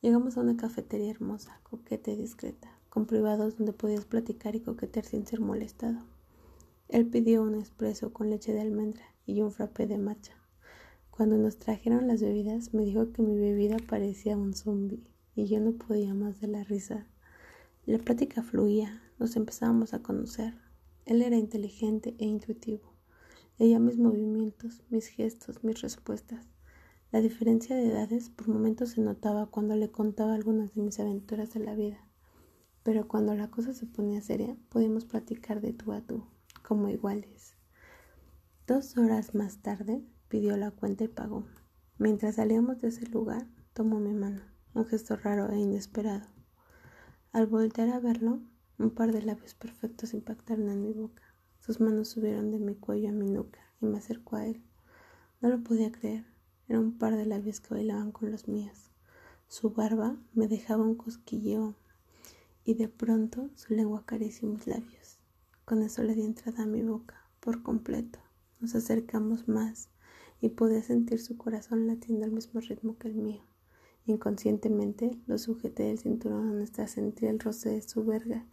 Llegamos 0.00 0.36
a 0.36 0.42
una 0.42 0.56
cafetería 0.56 1.10
hermosa, 1.10 1.60
coqueta 1.64 2.12
y 2.12 2.16
discreta, 2.16 2.78
con 2.88 3.06
privados 3.06 3.56
donde 3.56 3.72
podías 3.72 4.04
platicar 4.04 4.54
y 4.54 4.60
coquetear 4.60 5.04
sin 5.04 5.26
ser 5.26 5.40
molestado. 5.40 6.04
Él 6.88 7.06
pidió 7.06 7.42
un 7.42 7.56
espresso 7.56 8.12
con 8.12 8.30
leche 8.30 8.52
de 8.52 8.60
almendra 8.60 9.02
y 9.26 9.40
un 9.42 9.50
frappé 9.50 9.88
de 9.88 9.98
matcha. 9.98 10.34
Cuando 11.10 11.36
nos 11.36 11.58
trajeron 11.58 12.06
las 12.06 12.22
bebidas, 12.22 12.74
me 12.74 12.84
dijo 12.84 13.10
que 13.10 13.22
mi 13.22 13.36
bebida 13.36 13.76
parecía 13.88 14.36
un 14.36 14.54
zombi 14.54 15.02
y 15.34 15.46
yo 15.46 15.58
no 15.58 15.72
podía 15.72 16.14
más 16.14 16.40
de 16.40 16.46
la 16.46 16.62
risa. 16.62 17.08
La 17.84 17.98
plática 17.98 18.44
fluía, 18.44 19.02
nos 19.18 19.34
empezábamos 19.34 19.94
a 19.94 20.02
conocer. 20.02 20.54
Él 21.06 21.22
era 21.22 21.36
inteligente 21.36 22.14
e 22.18 22.24
intuitivo. 22.24 22.92
Leía 23.58 23.80
mis 23.80 23.98
movimientos, 23.98 24.84
mis 24.90 25.08
gestos, 25.08 25.64
mis 25.64 25.80
respuestas. 25.80 26.46
La 27.10 27.22
diferencia 27.22 27.74
de 27.74 27.88
edades 27.88 28.28
por 28.28 28.48
momentos 28.48 28.90
se 28.90 29.00
notaba 29.00 29.46
cuando 29.46 29.74
le 29.76 29.90
contaba 29.90 30.34
algunas 30.34 30.74
de 30.74 30.82
mis 30.82 31.00
aventuras 31.00 31.54
de 31.54 31.60
la 31.60 31.74
vida. 31.74 32.06
Pero 32.82 33.08
cuando 33.08 33.34
la 33.34 33.50
cosa 33.50 33.72
se 33.72 33.86
ponía 33.86 34.20
seria, 34.20 34.58
podíamos 34.68 35.06
platicar 35.06 35.62
de 35.62 35.72
tú 35.72 35.92
a 35.92 36.02
tú, 36.02 36.26
como 36.62 36.90
iguales. 36.90 37.54
Dos 38.66 38.98
horas 38.98 39.34
más 39.34 39.62
tarde, 39.62 40.04
pidió 40.28 40.58
la 40.58 40.70
cuenta 40.70 41.04
y 41.04 41.08
pagó. 41.08 41.46
Mientras 41.96 42.34
salíamos 42.34 42.82
de 42.82 42.88
ese 42.88 43.06
lugar, 43.06 43.46
tomó 43.72 44.00
mi 44.00 44.12
mano, 44.12 44.42
un 44.74 44.84
gesto 44.84 45.16
raro 45.16 45.50
e 45.50 45.58
inesperado. 45.58 46.26
Al 47.32 47.46
voltear 47.46 47.88
a 47.88 48.00
verlo, 48.00 48.40
un 48.78 48.90
par 48.90 49.12
de 49.12 49.22
labios 49.22 49.54
perfectos 49.54 50.12
impactaron 50.12 50.68
en 50.68 50.82
mi 50.82 50.92
boca. 50.92 51.22
Sus 51.60 51.80
manos 51.80 52.08
subieron 52.08 52.50
de 52.50 52.58
mi 52.58 52.74
cuello 52.74 53.08
a 53.08 53.12
mi 53.12 53.30
nuca 53.30 53.60
y 53.80 53.86
me 53.86 53.96
acercó 53.96 54.36
a 54.36 54.46
él. 54.46 54.62
No 55.40 55.48
lo 55.48 55.62
podía 55.62 55.90
creer. 55.90 56.37
Era 56.68 56.80
un 56.80 56.98
par 56.98 57.16
de 57.16 57.26
labios 57.26 57.60
que 57.60 57.74
bailaban 57.74 58.12
con 58.12 58.30
los 58.30 58.46
míos. 58.46 58.90
Su 59.48 59.70
barba 59.70 60.16
me 60.34 60.48
dejaba 60.48 60.84
un 60.84 60.94
cosquilleo 60.94 61.74
y 62.64 62.74
de 62.74 62.88
pronto 62.88 63.48
su 63.54 63.72
lengua 63.72 64.00
acarició 64.00 64.48
mis 64.48 64.66
labios. 64.66 65.18
Con 65.64 65.82
eso 65.82 66.02
le 66.02 66.14
di 66.14 66.22
entrada 66.22 66.64
a 66.64 66.66
mi 66.66 66.82
boca 66.82 67.24
por 67.40 67.62
completo. 67.62 68.18
Nos 68.60 68.74
acercamos 68.74 69.48
más 69.48 69.88
y 70.40 70.50
podía 70.50 70.82
sentir 70.82 71.20
su 71.20 71.36
corazón 71.36 71.86
latiendo 71.86 72.26
al 72.26 72.32
mismo 72.32 72.60
ritmo 72.60 72.98
que 72.98 73.08
el 73.08 73.14
mío. 73.14 73.42
Inconscientemente 74.06 75.18
lo 75.26 75.38
sujeté 75.38 75.84
del 75.84 75.98
cinturón 75.98 76.60
hasta 76.60 76.86
sentir 76.86 77.28
el 77.28 77.40
roce 77.40 77.70
de 77.70 77.82
su 77.82 78.04
verga 78.04 78.46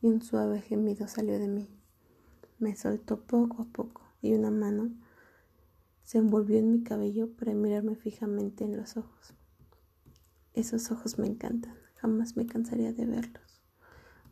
y 0.00 0.06
un 0.06 0.22
suave 0.22 0.60
gemido 0.60 1.08
salió 1.08 1.38
de 1.38 1.48
mí. 1.48 1.68
Me 2.58 2.76
soltó 2.76 3.20
poco 3.20 3.62
a 3.62 3.66
poco 3.66 4.02
y 4.22 4.32
una 4.32 4.50
mano 4.50 4.90
se 6.08 6.16
envolvió 6.16 6.58
en 6.58 6.72
mi 6.72 6.82
cabello 6.82 7.28
para 7.36 7.52
mirarme 7.52 7.94
fijamente 7.94 8.64
en 8.64 8.78
los 8.78 8.96
ojos. 8.96 9.34
Esos 10.54 10.90
ojos 10.90 11.18
me 11.18 11.26
encantan, 11.26 11.74
jamás 11.96 12.34
me 12.34 12.46
cansaría 12.46 12.94
de 12.94 13.04
verlos. 13.04 13.60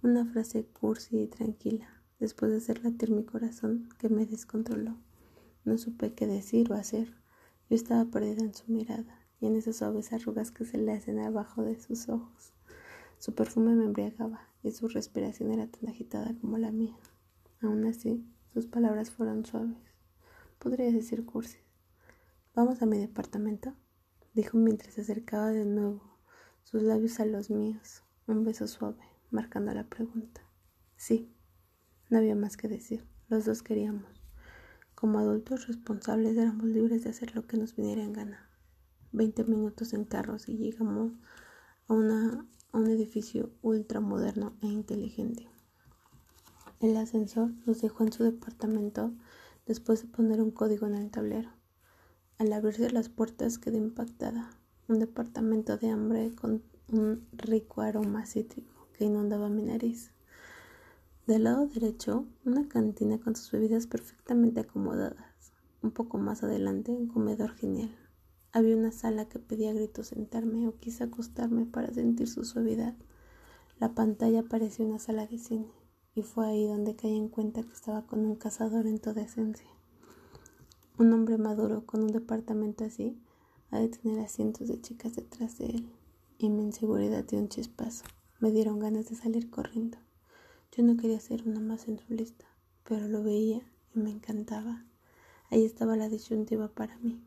Una 0.02 0.25
frase 0.25 0.64
cursi 0.64 1.21
y 1.21 1.26
tranquila, 1.26 1.87
después 2.18 2.50
de 2.50 2.56
hacer 2.56 2.83
latir 2.83 3.11
mi 3.11 3.25
corazón 3.25 3.90
que 3.99 4.09
me 4.09 4.25
descontroló. 4.25 4.97
No 5.66 5.76
supe 5.76 6.14
qué 6.14 6.26
decir 6.26 6.73
o 6.73 6.75
hacer. 6.76 7.09
Yo 7.68 7.76
estaba 7.76 8.06
perdida 8.06 8.42
en 8.42 8.54
su 8.54 8.73
mirada 8.73 9.21
y 9.38 9.45
en 9.45 9.54
esas 9.56 9.76
suaves 9.76 10.14
arrugas 10.14 10.52
que 10.52 10.64
se 10.64 10.78
le 10.78 10.92
hacen 10.92 11.18
abajo 11.18 11.62
de 11.62 11.78
sus 11.78 12.09
ojos. 12.09 12.54
Su 13.18 13.35
perfume 13.35 13.75
me 13.75 13.85
embriagaba 13.85 14.49
y 14.62 14.71
su 14.71 14.88
respiración 14.88 15.52
era 15.52 15.66
tan 15.66 15.90
agitada 15.90 16.35
como 16.40 16.56
la 16.56 16.73
mía. 16.73 16.97
Aún 17.61 17.85
así, 17.85 18.25
sus 18.54 18.66
palabras 18.66 19.11
fueron 19.11 19.45
suaves. 19.45 19.76
Podría 20.59 20.90
decir 20.90 21.26
cursis. 21.26 21.65
¿Vamos 22.56 22.80
a 22.80 22.86
mi 22.86 22.96
departamento? 22.96 23.75
dijo 24.32 24.56
mientras 24.56 24.94
se 24.94 25.02
acercaba 25.02 25.50
de 25.50 25.66
nuevo, 25.66 26.16
sus 26.64 26.82
labios 26.82 27.20
a 27.20 27.26
los 27.26 27.50
míos, 27.50 28.02
un 28.26 28.44
beso 28.44 28.66
suave, 28.66 29.04
marcando 29.30 29.75
la 29.75 29.84
pregunta. 29.84 30.40
Sí, 30.96 31.30
no 32.08 32.16
había 32.16 32.34
más 32.34 32.56
que 32.56 32.66
decir. 32.66 33.04
Los 33.28 33.44
dos 33.44 33.62
queríamos. 33.62 34.06
Como 34.94 35.18
adultos 35.18 35.66
responsables 35.66 36.34
éramos 36.38 36.64
libres 36.64 37.04
de 37.04 37.10
hacer 37.10 37.36
lo 37.36 37.46
que 37.46 37.58
nos 37.58 37.76
viniera 37.76 38.02
en 38.02 38.14
gana. 38.14 38.48
Veinte 39.12 39.44
minutos 39.44 39.92
en 39.92 40.06
carros 40.06 40.48
y 40.48 40.56
llegamos 40.56 41.12
a, 41.88 41.92
una, 41.92 42.48
un 42.72 42.86
edificio 42.86 43.50
ultramoderno 43.60 44.56
e 44.62 44.68
inteligente. 44.68 45.46
El 46.80 46.96
ascensor 46.96 47.50
nos 47.66 47.82
dejó 47.82 48.02
en 48.04 48.14
su 48.14 48.25
departamento 48.25 49.12
después 49.66 50.00
de 50.00 50.08
poner 50.08 50.40
un 50.40 50.52
código 50.52 50.86
en 50.86 50.94
el 50.94 51.10
tablero. 51.10 51.55
Al 52.38 52.52
abrirse 52.52 52.90
las 52.90 53.08
puertas 53.08 53.56
quedé 53.56 53.78
impactada. 53.78 54.50
Un 54.88 54.98
departamento 54.98 55.78
de 55.78 55.88
hambre 55.88 56.34
con 56.34 56.62
un 56.92 57.26
rico 57.32 57.80
aroma 57.80 58.26
cítrico 58.26 58.88
que 58.92 59.06
inundaba 59.06 59.48
mi 59.48 59.62
nariz. 59.62 60.12
Del 61.26 61.44
lado 61.44 61.66
derecho, 61.66 62.26
una 62.44 62.68
cantina 62.68 63.18
con 63.18 63.36
sus 63.36 63.50
bebidas 63.52 63.86
perfectamente 63.86 64.60
acomodadas. 64.60 65.54
Un 65.80 65.92
poco 65.92 66.18
más 66.18 66.42
adelante, 66.42 66.92
un 66.92 67.08
comedor 67.08 67.54
genial. 67.54 67.96
Había 68.52 68.76
una 68.76 68.92
sala 68.92 69.30
que 69.30 69.38
pedía 69.38 69.72
gritos 69.72 70.08
sentarme 70.08 70.68
o 70.68 70.78
quise 70.78 71.04
acostarme 71.04 71.64
para 71.64 71.90
sentir 71.94 72.28
su 72.28 72.44
suavidad. 72.44 72.94
La 73.80 73.94
pantalla 73.94 74.42
parecía 74.42 74.84
una 74.84 74.98
sala 74.98 75.26
de 75.26 75.38
cine, 75.38 75.72
y 76.14 76.20
fue 76.20 76.46
ahí 76.46 76.66
donde 76.66 76.96
caí 76.96 77.16
en 77.16 77.30
cuenta 77.30 77.62
que 77.62 77.72
estaba 77.72 78.06
con 78.06 78.26
un 78.26 78.36
cazador 78.36 78.86
en 78.86 78.98
toda 78.98 79.22
esencia. 79.22 79.75
Un 80.98 81.12
hombre 81.12 81.36
maduro 81.36 81.84
con 81.84 82.02
un 82.02 82.10
departamento 82.10 82.82
así 82.82 83.20
ha 83.70 83.78
de 83.78 83.90
tener 83.90 84.18
a 84.20 84.28
cientos 84.28 84.66
de 84.68 84.80
chicas 84.80 85.14
detrás 85.14 85.58
de 85.58 85.66
él, 85.66 85.92
y 86.38 86.48
mi 86.48 86.62
inseguridad 86.62 87.22
dio 87.22 87.38
un 87.38 87.50
chispazo. 87.50 88.06
Me 88.40 88.50
dieron 88.50 88.78
ganas 88.78 89.10
de 89.10 89.14
salir 89.14 89.50
corriendo. 89.50 89.98
Yo 90.72 90.82
no 90.84 90.96
quería 90.96 91.20
ser 91.20 91.46
una 91.46 91.60
más 91.60 91.86
en 91.88 91.98
su 91.98 92.14
lista, 92.14 92.46
pero 92.82 93.08
lo 93.08 93.22
veía 93.22 93.60
y 93.94 93.98
me 93.98 94.10
encantaba. 94.10 94.86
Ahí 95.50 95.66
estaba 95.66 95.96
la 95.96 96.08
disyuntiva 96.08 96.68
para 96.68 96.96
mí. 97.00 97.22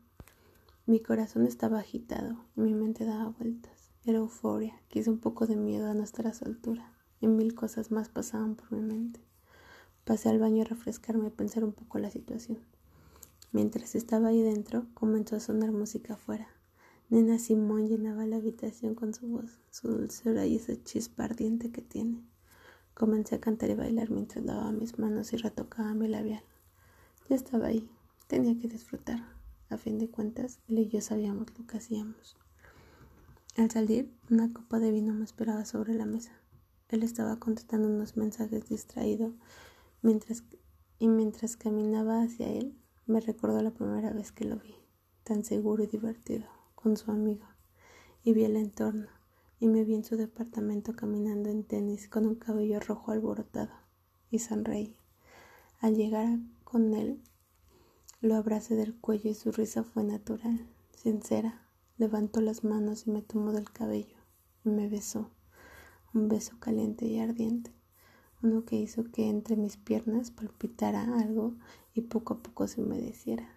Mi 0.86 0.98
corazón 0.98 1.46
estaba 1.46 1.78
agitado 1.78 2.44
mi 2.56 2.74
mente 2.74 3.04
daba 3.04 3.28
vueltas. 3.28 3.92
Era 4.04 4.18
euforia, 4.18 4.82
quise 4.88 5.10
un 5.10 5.18
poco 5.18 5.46
de 5.46 5.54
miedo 5.54 5.88
a 5.88 5.94
nuestra 5.94 6.32
altura 6.44 6.92
y 7.20 7.28
mil 7.28 7.54
cosas 7.54 7.92
más 7.92 8.08
pasaban 8.08 8.56
por 8.56 8.72
mi 8.72 8.80
mente. 8.80 9.20
Pasé 10.04 10.28
al 10.28 10.40
baño 10.40 10.62
a 10.62 10.64
refrescarme 10.64 11.28
y 11.28 11.30
pensar 11.30 11.62
un 11.62 11.72
poco 11.72 12.00
la 12.00 12.10
situación. 12.10 12.58
Mientras 13.52 13.94
estaba 13.94 14.28
ahí 14.28 14.42
dentro, 14.42 14.86
comenzó 14.94 15.36
a 15.36 15.40
sonar 15.40 15.72
música 15.72 16.14
afuera. 16.14 16.48
Nena 17.08 17.38
Simón 17.40 17.88
llenaba 17.88 18.24
la 18.24 18.36
habitación 18.36 18.94
con 18.94 19.12
su 19.12 19.26
voz, 19.26 19.60
su 19.70 19.88
dulzura 19.88 20.46
y 20.46 20.56
ese 20.56 20.80
chispa 20.82 21.24
ardiente 21.24 21.72
que 21.72 21.82
tiene. 21.82 22.24
Comencé 22.94 23.34
a 23.34 23.40
cantar 23.40 23.70
y 23.70 23.74
bailar 23.74 24.10
mientras 24.10 24.44
lavaba 24.44 24.70
mis 24.70 24.98
manos 24.98 25.32
y 25.32 25.36
retocaba 25.36 25.94
mi 25.94 26.06
labial. 26.06 26.44
Ya 27.28 27.34
estaba 27.34 27.66
ahí, 27.66 27.90
tenía 28.28 28.56
que 28.58 28.68
disfrutar. 28.68 29.18
A 29.68 29.76
fin 29.76 29.98
de 29.98 30.08
cuentas, 30.08 30.60
él 30.68 30.78
y 30.78 30.88
yo 30.88 31.00
sabíamos 31.00 31.46
lo 31.58 31.66
que 31.66 31.78
hacíamos. 31.78 32.36
Al 33.56 33.70
salir, 33.70 34.12
una 34.30 34.52
copa 34.52 34.78
de 34.78 34.92
vino 34.92 35.12
me 35.12 35.24
esperaba 35.24 35.64
sobre 35.64 35.94
la 35.94 36.06
mesa. 36.06 36.32
Él 36.88 37.02
estaba 37.02 37.40
contestando 37.40 37.88
unos 37.88 38.16
mensajes 38.16 38.68
distraído 38.68 39.32
mientras, 40.02 40.44
y 40.98 41.08
mientras 41.08 41.56
caminaba 41.56 42.22
hacia 42.22 42.48
él, 42.48 42.79
Me 43.10 43.18
recordó 43.18 43.60
la 43.60 43.72
primera 43.72 44.12
vez 44.12 44.30
que 44.30 44.44
lo 44.44 44.60
vi, 44.60 44.72
tan 45.24 45.44
seguro 45.44 45.82
y 45.82 45.88
divertido, 45.88 46.46
con 46.76 46.96
su 46.96 47.10
amigo, 47.10 47.44
y 48.22 48.32
vi 48.34 48.44
el 48.44 48.54
entorno, 48.54 49.08
y 49.58 49.66
me 49.66 49.82
vi 49.82 49.96
en 49.96 50.04
su 50.04 50.16
departamento 50.16 50.94
caminando 50.94 51.50
en 51.50 51.64
tenis 51.64 52.08
con 52.08 52.24
un 52.24 52.36
cabello 52.36 52.78
rojo 52.78 53.10
alborotado, 53.10 53.72
y 54.30 54.38
sonreí. 54.38 54.94
Al 55.80 55.96
llegar 55.96 56.38
con 56.62 56.94
él, 56.94 57.20
lo 58.20 58.36
abracé 58.36 58.76
del 58.76 58.94
cuello 58.94 59.28
y 59.28 59.34
su 59.34 59.50
risa 59.50 59.82
fue 59.82 60.04
natural, 60.04 60.68
sincera. 60.94 61.66
Levantó 61.98 62.40
las 62.40 62.62
manos 62.62 63.08
y 63.08 63.10
me 63.10 63.22
tomó 63.22 63.50
del 63.50 63.72
cabello 63.72 64.18
y 64.64 64.68
me 64.68 64.88
besó, 64.88 65.32
un 66.14 66.28
beso 66.28 66.60
caliente 66.60 67.06
y 67.06 67.18
ardiente, 67.18 67.72
uno 68.40 68.64
que 68.64 68.76
hizo 68.76 69.02
que 69.10 69.28
entre 69.28 69.56
mis 69.56 69.76
piernas 69.76 70.30
palpitara 70.30 71.18
algo 71.18 71.56
y 71.94 72.02
poco 72.02 72.34
a 72.34 72.42
poco 72.42 72.66
se 72.66 72.80
humedeciera. 72.80 73.48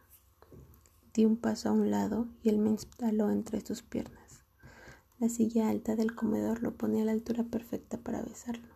Di 1.13 1.25
un 1.25 1.37
paso 1.37 1.69
a 1.69 1.71
un 1.73 1.91
lado 1.91 2.27
y 2.41 2.49
él 2.49 2.57
me 2.57 2.69
instaló 2.69 3.29
entre 3.31 3.61
sus 3.61 3.83
piernas. 3.83 4.43
La 5.19 5.29
silla 5.29 5.69
alta 5.69 5.95
del 5.95 6.15
comedor 6.15 6.63
lo 6.63 6.75
ponía 6.75 7.03
a 7.03 7.05
la 7.05 7.11
altura 7.11 7.43
perfecta 7.43 7.97
para 7.97 8.23
besarlo. 8.23 8.73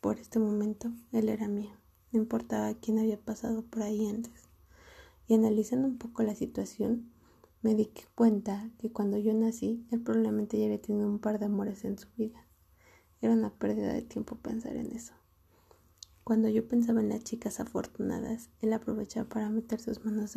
Por 0.00 0.18
este 0.18 0.38
momento 0.38 0.92
él 1.12 1.28
era 1.28 1.48
mío, 1.48 1.72
no 2.12 2.20
importaba 2.20 2.74
quién 2.74 2.98
había 2.98 3.20
pasado 3.20 3.62
por 3.62 3.82
ahí 3.82 4.06
antes 4.08 4.48
y 5.28 5.34
analizando 5.34 5.86
un 5.86 5.98
poco 5.98 6.22
la 6.22 6.34
situación, 6.34 7.12
me 7.60 7.74
di 7.74 7.90
cuenta 8.14 8.70
que 8.78 8.90
cuando 8.90 9.18
yo 9.18 9.34
nací, 9.34 9.86
él 9.90 10.00
probablemente 10.00 10.58
ya 10.58 10.64
había 10.64 10.80
tenido 10.80 11.06
un 11.06 11.18
par 11.18 11.38
de 11.38 11.46
amores 11.46 11.84
en 11.84 11.98
su 11.98 12.08
vida. 12.16 12.46
Era 13.20 13.34
una 13.34 13.50
pérdida 13.50 13.92
de 13.92 14.02
tiempo 14.02 14.36
pensar 14.36 14.76
en 14.76 14.92
eso. 14.92 15.12
Cuando 16.28 16.50
yo 16.50 16.68
pensaba 16.68 17.00
en 17.00 17.08
las 17.08 17.24
chicas 17.24 17.58
afortunadas, 17.58 18.50
él 18.60 18.74
aprovechaba 18.74 19.26
para 19.26 19.48
meter 19.48 19.80
sus 19.80 20.04
manos 20.04 20.36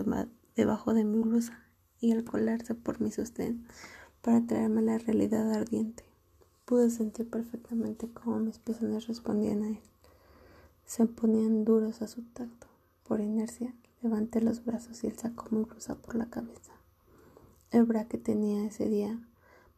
debajo 0.55 0.93
de 0.93 1.03
mi 1.03 1.19
blusa 1.19 1.65
y 1.99 2.13
al 2.13 2.23
colarse 2.23 2.75
por 2.75 3.01
mi 3.01 3.11
sostén 3.11 3.67
para 4.21 4.39
traerme 4.47 4.83
la 4.83 4.99
realidad 4.99 5.51
ardiente. 5.51 6.05
Pude 6.63 6.89
sentir 6.91 7.29
perfectamente 7.29 8.07
cómo 8.07 8.39
mis 8.39 8.57
pezones 8.57 9.07
respondían 9.07 9.63
a 9.63 9.67
él. 9.67 9.81
Se 10.85 11.05
ponían 11.07 11.65
duros 11.65 12.01
a 12.01 12.07
su 12.07 12.21
tacto. 12.21 12.67
Por 13.03 13.19
inercia, 13.19 13.75
Levanté 14.01 14.39
los 14.39 14.63
brazos 14.63 15.03
y 15.03 15.07
él 15.07 15.17
sacó 15.17 15.47
mi 15.51 15.65
blusa 15.65 15.95
por 15.95 16.15
la 16.15 16.29
cabeza. 16.29 16.71
El 17.69 17.83
bra 17.83 18.07
que 18.07 18.17
tenía 18.17 18.63
ese 18.65 18.87
día 18.87 19.19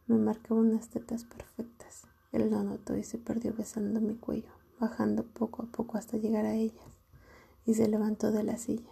me 0.06 0.16
marcaba 0.16 0.60
unas 0.60 0.90
tetas 0.90 1.24
perfectas. 1.24 2.06
Él 2.30 2.50
lo 2.50 2.62
notó 2.62 2.96
y 2.96 3.02
se 3.02 3.18
perdió 3.18 3.52
besando 3.52 4.00
mi 4.00 4.14
cuello, 4.14 4.53
bajando 4.78 5.24
poco 5.24 5.62
a 5.62 5.66
poco 5.66 5.98
hasta 5.98 6.16
llegar 6.16 6.46
a 6.46 6.54
ellas, 6.54 6.84
y 7.66 7.74
se 7.74 7.88
levantó 7.88 8.32
de 8.32 8.42
la 8.42 8.56
silla. 8.56 8.90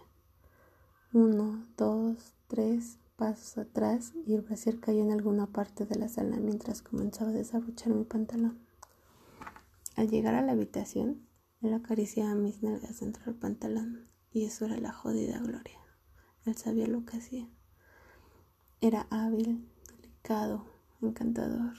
Uno, 1.13 1.65
dos, 1.77 2.33
tres 2.47 2.97
pasos 3.15 3.57
atrás 3.57 4.13
y 4.25 4.33
el 4.33 4.41
brasier 4.41 4.79
cayó 4.79 5.01
en 5.01 5.11
alguna 5.11 5.47
parte 5.47 5.85
de 5.85 5.95
la 5.95 6.09
sala 6.09 6.37
mientras 6.37 6.81
comenzaba 6.81 7.29
a 7.29 7.33
desabrochar 7.33 7.93
mi 7.93 8.03
pantalón. 8.03 8.59
Al 9.95 10.09
llegar 10.09 10.33
a 10.33 10.41
la 10.41 10.53
habitación, 10.53 11.27
él 11.61 11.73
acariciaba 11.73 12.33
mis 12.33 12.63
nalgas 12.63 12.99
dentro 12.99 13.25
del 13.25 13.35
pantalón 13.35 14.07
y 14.31 14.45
eso 14.45 14.65
era 14.65 14.77
la 14.77 14.91
jodida 14.91 15.39
gloria. 15.39 15.79
Él 16.45 16.57
sabía 16.57 16.87
lo 16.87 17.05
que 17.05 17.17
hacía. 17.17 17.47
Era 18.81 19.07
hábil, 19.11 19.69
delicado, 19.87 20.65
encantador. 21.01 21.73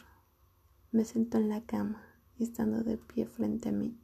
Me 0.93 1.05
sentó 1.05 1.39
en 1.39 1.49
la 1.49 1.61
cama 1.61 2.14
y 2.39 2.45
estando 2.45 2.83
de 2.83 2.99
pie 2.99 3.27
frente 3.27 3.69
a 3.69 3.73
mí, 3.73 3.99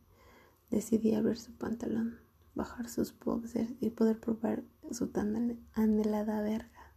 decidí 0.70 1.14
abrir 1.14 1.36
su 1.36 1.52
pantalón, 1.52 2.18
bajar 2.54 2.88
sus 2.88 3.18
boxers 3.18 3.72
y 3.80 3.90
poder 3.90 4.20
probar 4.20 4.64
su 4.90 5.08
tan 5.08 5.58
anhelada 5.74 6.42
verga. 6.42 6.94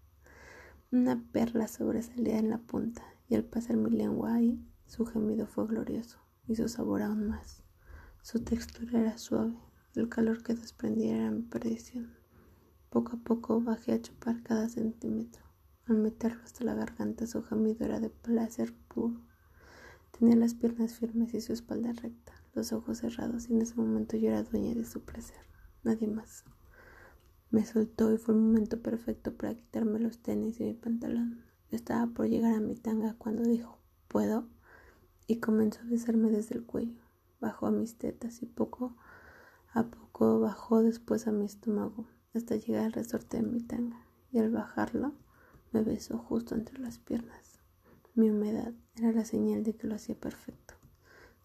Una 0.91 1.23
perla 1.31 1.67
sobresalía 1.67 2.37
en 2.37 2.49
la 2.49 2.60
punta 2.60 3.03
y 3.27 3.36
al 3.36 3.43
pasar 3.43 3.77
mi 3.77 3.89
lengua 3.89 4.36
ahí, 4.36 4.63
su 4.86 5.05
gemido 5.05 5.47
fue 5.47 5.65
glorioso 5.65 6.19
y 6.47 6.55
su 6.55 6.67
sabor 6.67 7.01
aún 7.01 7.27
más. 7.27 7.63
Su 8.21 8.43
textura 8.43 8.99
era 8.99 9.17
suave, 9.17 9.58
el 9.95 10.10
calor 10.10 10.43
que 10.43 10.53
desprendía 10.53 11.17
era 11.17 11.31
mi 11.31 11.41
perdición. 11.41 12.15
Poco 12.89 13.15
a 13.15 13.19
poco 13.19 13.60
bajé 13.60 13.93
a 13.93 14.01
chupar 14.01 14.43
cada 14.43 14.69
centímetro. 14.69 15.43
Al 15.88 15.97
meterlo 15.97 16.43
hasta 16.43 16.63
la 16.63 16.75
garganta, 16.75 17.25
su 17.25 17.43
gemido 17.43 17.86
era 17.86 17.99
de 17.99 18.10
placer 18.10 18.73
puro. 18.88 19.19
Tenía 20.17 20.36
las 20.36 20.54
piernas 20.54 20.93
firmes 20.93 21.34
y 21.34 21.41
su 21.41 21.54
espalda 21.54 21.91
recta, 21.91 22.34
los 22.54 22.71
ojos 22.71 22.99
cerrados, 22.99 23.49
y 23.49 23.54
en 23.54 23.62
ese 23.62 23.76
momento 23.76 24.15
yo 24.15 24.30
era 24.30 24.43
dueña 24.43 24.76
de 24.76 24.86
su 24.86 25.02
placer, 25.02 25.41
nadie 25.84 26.08
más. 26.08 26.45
Me 27.49 27.65
soltó 27.65 28.12
y 28.13 28.17
fue 28.17 28.34
el 28.36 28.41
momento 28.41 28.82
perfecto 28.82 29.36
para 29.36 29.56
quitarme 29.56 29.99
los 29.99 30.19
tenis 30.19 30.60
y 30.60 30.63
mi 30.63 30.73
pantalón. 30.73 31.43
estaba 31.71 32.08
por 32.08 32.28
llegar 32.28 32.54
a 32.54 32.60
mi 32.60 32.76
tanga 32.76 33.15
cuando 33.15 33.43
dijo, 33.43 33.80
¿puedo? 34.08 34.47
Y 35.28 35.39
comenzó 35.39 35.82
a 35.82 35.86
besarme 35.86 36.30
desde 36.30 36.56
el 36.56 36.63
cuello. 36.63 37.02
Bajó 37.41 37.67
a 37.67 37.71
mis 37.71 37.97
tetas 37.97 38.41
y 38.41 38.45
poco 38.45 38.95
a 39.73 39.84
poco 39.88 40.39
bajó 40.39 40.84
después 40.84 41.28
a 41.28 41.32
mi 41.32 41.45
estómago 41.45 42.06
hasta 42.36 42.56
llegar 42.56 42.86
al 42.86 42.93
resorte 42.93 43.38
de 43.38 43.43
mi 43.43 43.62
tanga 43.62 44.06
y 44.32 44.38
al 44.38 44.52
bajarlo 44.52 45.13
me 45.71 45.82
besó 45.82 46.19
justo 46.19 46.54
entre 46.54 46.80
las 46.80 46.99
piernas. 46.99 47.60
Mi 48.13 48.30
humedad 48.30 48.73
era 48.95 49.12
la 49.12 49.25
señal 49.25 49.63
de 49.63 49.75
que 49.75 49.88
lo 49.88 49.95
hacía 49.95 50.15
perfecto. 50.15 50.75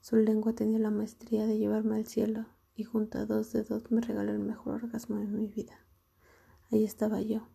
Su 0.01 0.17
lengua 0.17 0.53
tenía 0.53 0.79
la 0.79 0.91
maestría 0.91 1.47
de 1.47 1.59
llevarme 1.59 1.97
al 1.97 2.07
cielo 2.07 2.47
y 2.75 2.85
junto 2.85 3.19
a 3.19 3.27
dos 3.27 3.53
dedos 3.53 3.91
me 3.91 4.01
regaló 4.01 4.33
el 4.33 4.39
mejor 4.39 4.85
orgasmo 4.85 5.17
de 5.17 5.27
mi 5.27 5.47
vida. 5.47 5.81
Ahí 6.71 6.85
estaba 6.85 7.23
yo, 7.23 7.49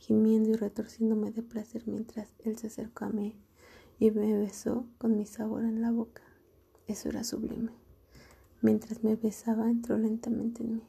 gimiendo 0.00 0.50
y 0.50 0.54
retorciéndome 0.54 1.30
de 1.30 1.42
placer 1.42 1.84
mientras 1.86 2.34
él 2.40 2.58
se 2.58 2.66
acercó 2.66 3.06
a 3.06 3.08
mí 3.08 3.36
y 3.98 4.10
me 4.10 4.36
besó 4.36 4.86
con 4.98 5.16
mi 5.16 5.26
sabor 5.26 5.64
en 5.64 5.80
la 5.80 5.90
boca. 5.90 6.22
Eso 6.86 7.08
era 7.08 7.24
sublime. 7.24 7.72
Mientras 8.60 9.02
me 9.02 9.16
besaba, 9.16 9.70
entró 9.70 9.96
lentamente 9.96 10.62
en 10.62 10.76
mí. 10.76 10.88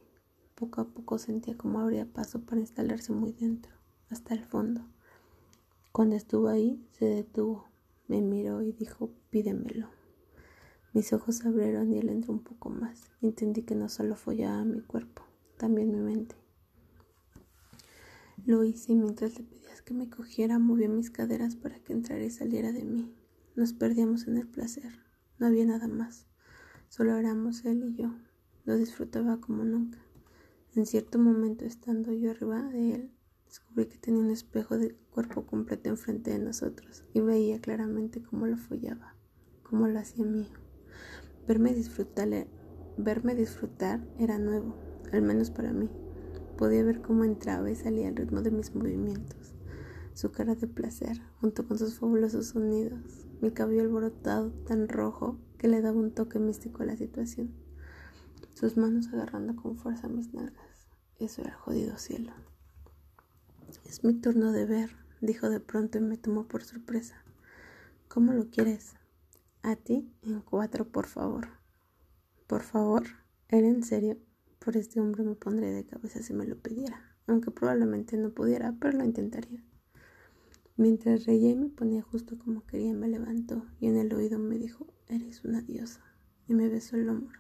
Poco 0.56 0.82
a 0.82 0.86
poco 0.86 1.18
sentía 1.18 1.58
como 1.58 1.80
abría 1.80 2.06
paso 2.06 2.42
para 2.42 2.62
instalarse 2.62 3.14
muy 3.14 3.32
dentro, 3.32 3.72
hasta 4.10 4.34
el 4.34 4.46
fondo. 4.46 4.82
Cuando 5.92 6.16
estuvo 6.16 6.48
ahí, 6.50 6.86
se 6.92 7.06
detuvo, 7.06 7.68
me 8.08 8.22
miró 8.22 8.62
y 8.62 8.72
dijo, 8.72 9.12
pídemelo. 9.30 9.90
Mis 10.94 11.12
ojos 11.14 11.38
se 11.38 11.48
abrieron 11.48 11.92
y 11.92 11.98
él 11.98 12.10
entró 12.10 12.34
un 12.34 12.44
poco 12.44 12.70
más. 12.70 13.12
Entendí 13.22 13.64
que 13.64 13.76
no 13.76 13.90
solo 13.90 14.16
follaba 14.16 14.64
mi 14.64 14.82
cuerpo, 14.82 15.24
también 15.58 15.92
mi 15.92 16.00
mente. 16.00 16.36
Lo 18.46 18.64
hice 18.64 18.92
y 18.92 18.96
mientras 18.96 19.38
le 19.38 19.44
pedías 19.44 19.82
que 19.82 19.94
me 19.94 20.10
cogiera, 20.10 20.60
movió 20.60 20.90
mis 20.90 21.10
caderas 21.10 21.56
para 21.56 21.80
que 21.80 21.94
entrara 21.94 22.24
y 22.24 22.30
saliera 22.30 22.72
de 22.72 22.84
mí. 22.84 23.16
Nos 23.56 23.74
perdíamos 23.74 24.28
en 24.28 24.38
el 24.38 24.48
placer. 24.48 24.92
No 25.40 25.48
había 25.48 25.66
nada 25.66 25.88
más. 25.88 26.28
Solo 26.90 27.18
éramos 27.18 27.64
él 27.66 27.84
y 27.86 28.02
yo. 28.02 28.14
Lo 28.66 28.78
disfrutaba 28.78 29.40
como 29.40 29.64
nunca. 29.64 30.00
En 30.76 30.86
cierto 30.86 31.20
momento, 31.20 31.66
estando 31.66 32.12
yo 32.12 32.32
arriba 32.32 32.64
de 32.64 32.96
él, 32.96 33.12
descubrí 33.54 33.86
que 33.86 34.00
tenía 34.00 34.20
un 34.20 34.32
espejo 34.32 34.80
de 34.80 34.96
cuerpo 35.12 35.46
completo 35.46 35.88
enfrente 35.88 36.32
de 36.32 36.40
nosotros 36.40 37.06
y 37.14 37.20
veía 37.20 37.62
claramente 37.62 38.24
cómo 38.24 38.48
lo 38.48 38.58
follaba, 38.58 39.16
cómo 39.62 39.88
lo 39.88 40.00
hacía 40.00 40.26
mío. 40.26 40.58
Verme 41.48 41.76
disfrutar, 41.76 42.48
verme 42.98 43.36
disfrutar 43.36 44.04
era 44.18 44.40
nuevo, 44.40 44.76
al 45.12 45.22
menos 45.22 45.52
para 45.52 45.72
mí. 45.72 45.88
Podía 46.58 46.84
ver 46.84 47.04
cómo 47.04 47.26
entraba 47.26 47.70
y 47.70 47.76
salía 47.76 48.08
al 48.08 48.16
ritmo 48.16 48.42
de 48.42 48.50
mis 48.50 48.74
movimientos, 48.74 49.54
su 50.16 50.32
cara 50.32 50.56
de 50.56 50.66
placer, 50.66 51.22
junto 51.40 51.68
con 51.68 51.78
sus 51.78 52.00
fabulosos 52.00 52.48
sonidos, 52.48 53.28
mi 53.40 53.52
cabello 53.52 53.84
alborotado 53.84 54.50
tan 54.66 54.88
rojo 54.88 55.38
que 55.60 55.68
le 55.68 55.82
daba 55.82 56.00
un 56.00 56.12
toque 56.12 56.40
místico 56.40 56.82
a 56.82 56.88
la 56.88 56.98
situación. 56.98 57.54
Sus 58.56 58.78
manos 58.78 59.10
agarrando 59.10 59.56
con 59.56 59.78
fuerza 59.78 60.08
mis 60.08 60.34
nalgas. 60.34 60.88
Eso 61.20 61.44
era 61.44 61.54
jodido 61.54 62.00
cielo. 62.00 62.34
Es 63.86 64.04
mi 64.04 64.14
turno 64.14 64.52
de 64.52 64.66
ver, 64.66 64.92
dijo 65.22 65.50
de 65.50 65.60
pronto 65.60 65.98
y 65.98 66.02
me 66.02 66.18
tomó 66.18 66.48
por 66.48 66.64
sorpresa. 66.64 67.24
¿Cómo 68.08 68.34
lo 68.34 68.50
quieres? 68.50 68.94
A 69.62 69.76
ti 69.76 70.12
en 70.22 70.42
cuatro, 70.42 70.88
por 70.88 71.08
favor. 71.08 71.48
Por 72.48 72.62
favor, 72.62 73.04
¿era 73.50 73.68
en 73.68 73.84
serio? 73.84 74.18
Por 74.60 74.78
este 74.78 75.00
hombre 75.00 75.24
me 75.24 75.36
pondré 75.36 75.72
de 75.72 75.86
cabeza 75.86 76.22
si 76.22 76.34
me 76.34 76.46
lo 76.46 76.58
pidiera, 76.58 77.16
aunque 77.28 77.52
probablemente 77.52 78.18
no 78.18 78.30
pudiera, 78.30 78.76
pero 78.80 78.98
lo 78.98 79.04
intentaría. 79.04 79.64
Mientras 80.76 81.26
reía 81.26 81.52
y 81.52 81.56
me 81.56 81.70
ponía 81.70 82.02
justo 82.02 82.38
como 82.38 82.66
quería, 82.66 82.94
me 82.94 83.08
levantó 83.08 83.66
y 83.80 83.88
en 83.88 83.98
el 83.98 84.14
oído 84.14 84.40
me 84.40 84.58
dijo, 84.58 84.88
eres 85.08 85.44
una 85.44 85.62
diosa, 85.62 86.02
y 86.48 86.54
me 86.54 86.68
besó 86.68 86.96
el 86.96 87.10
hombro, 87.10 87.40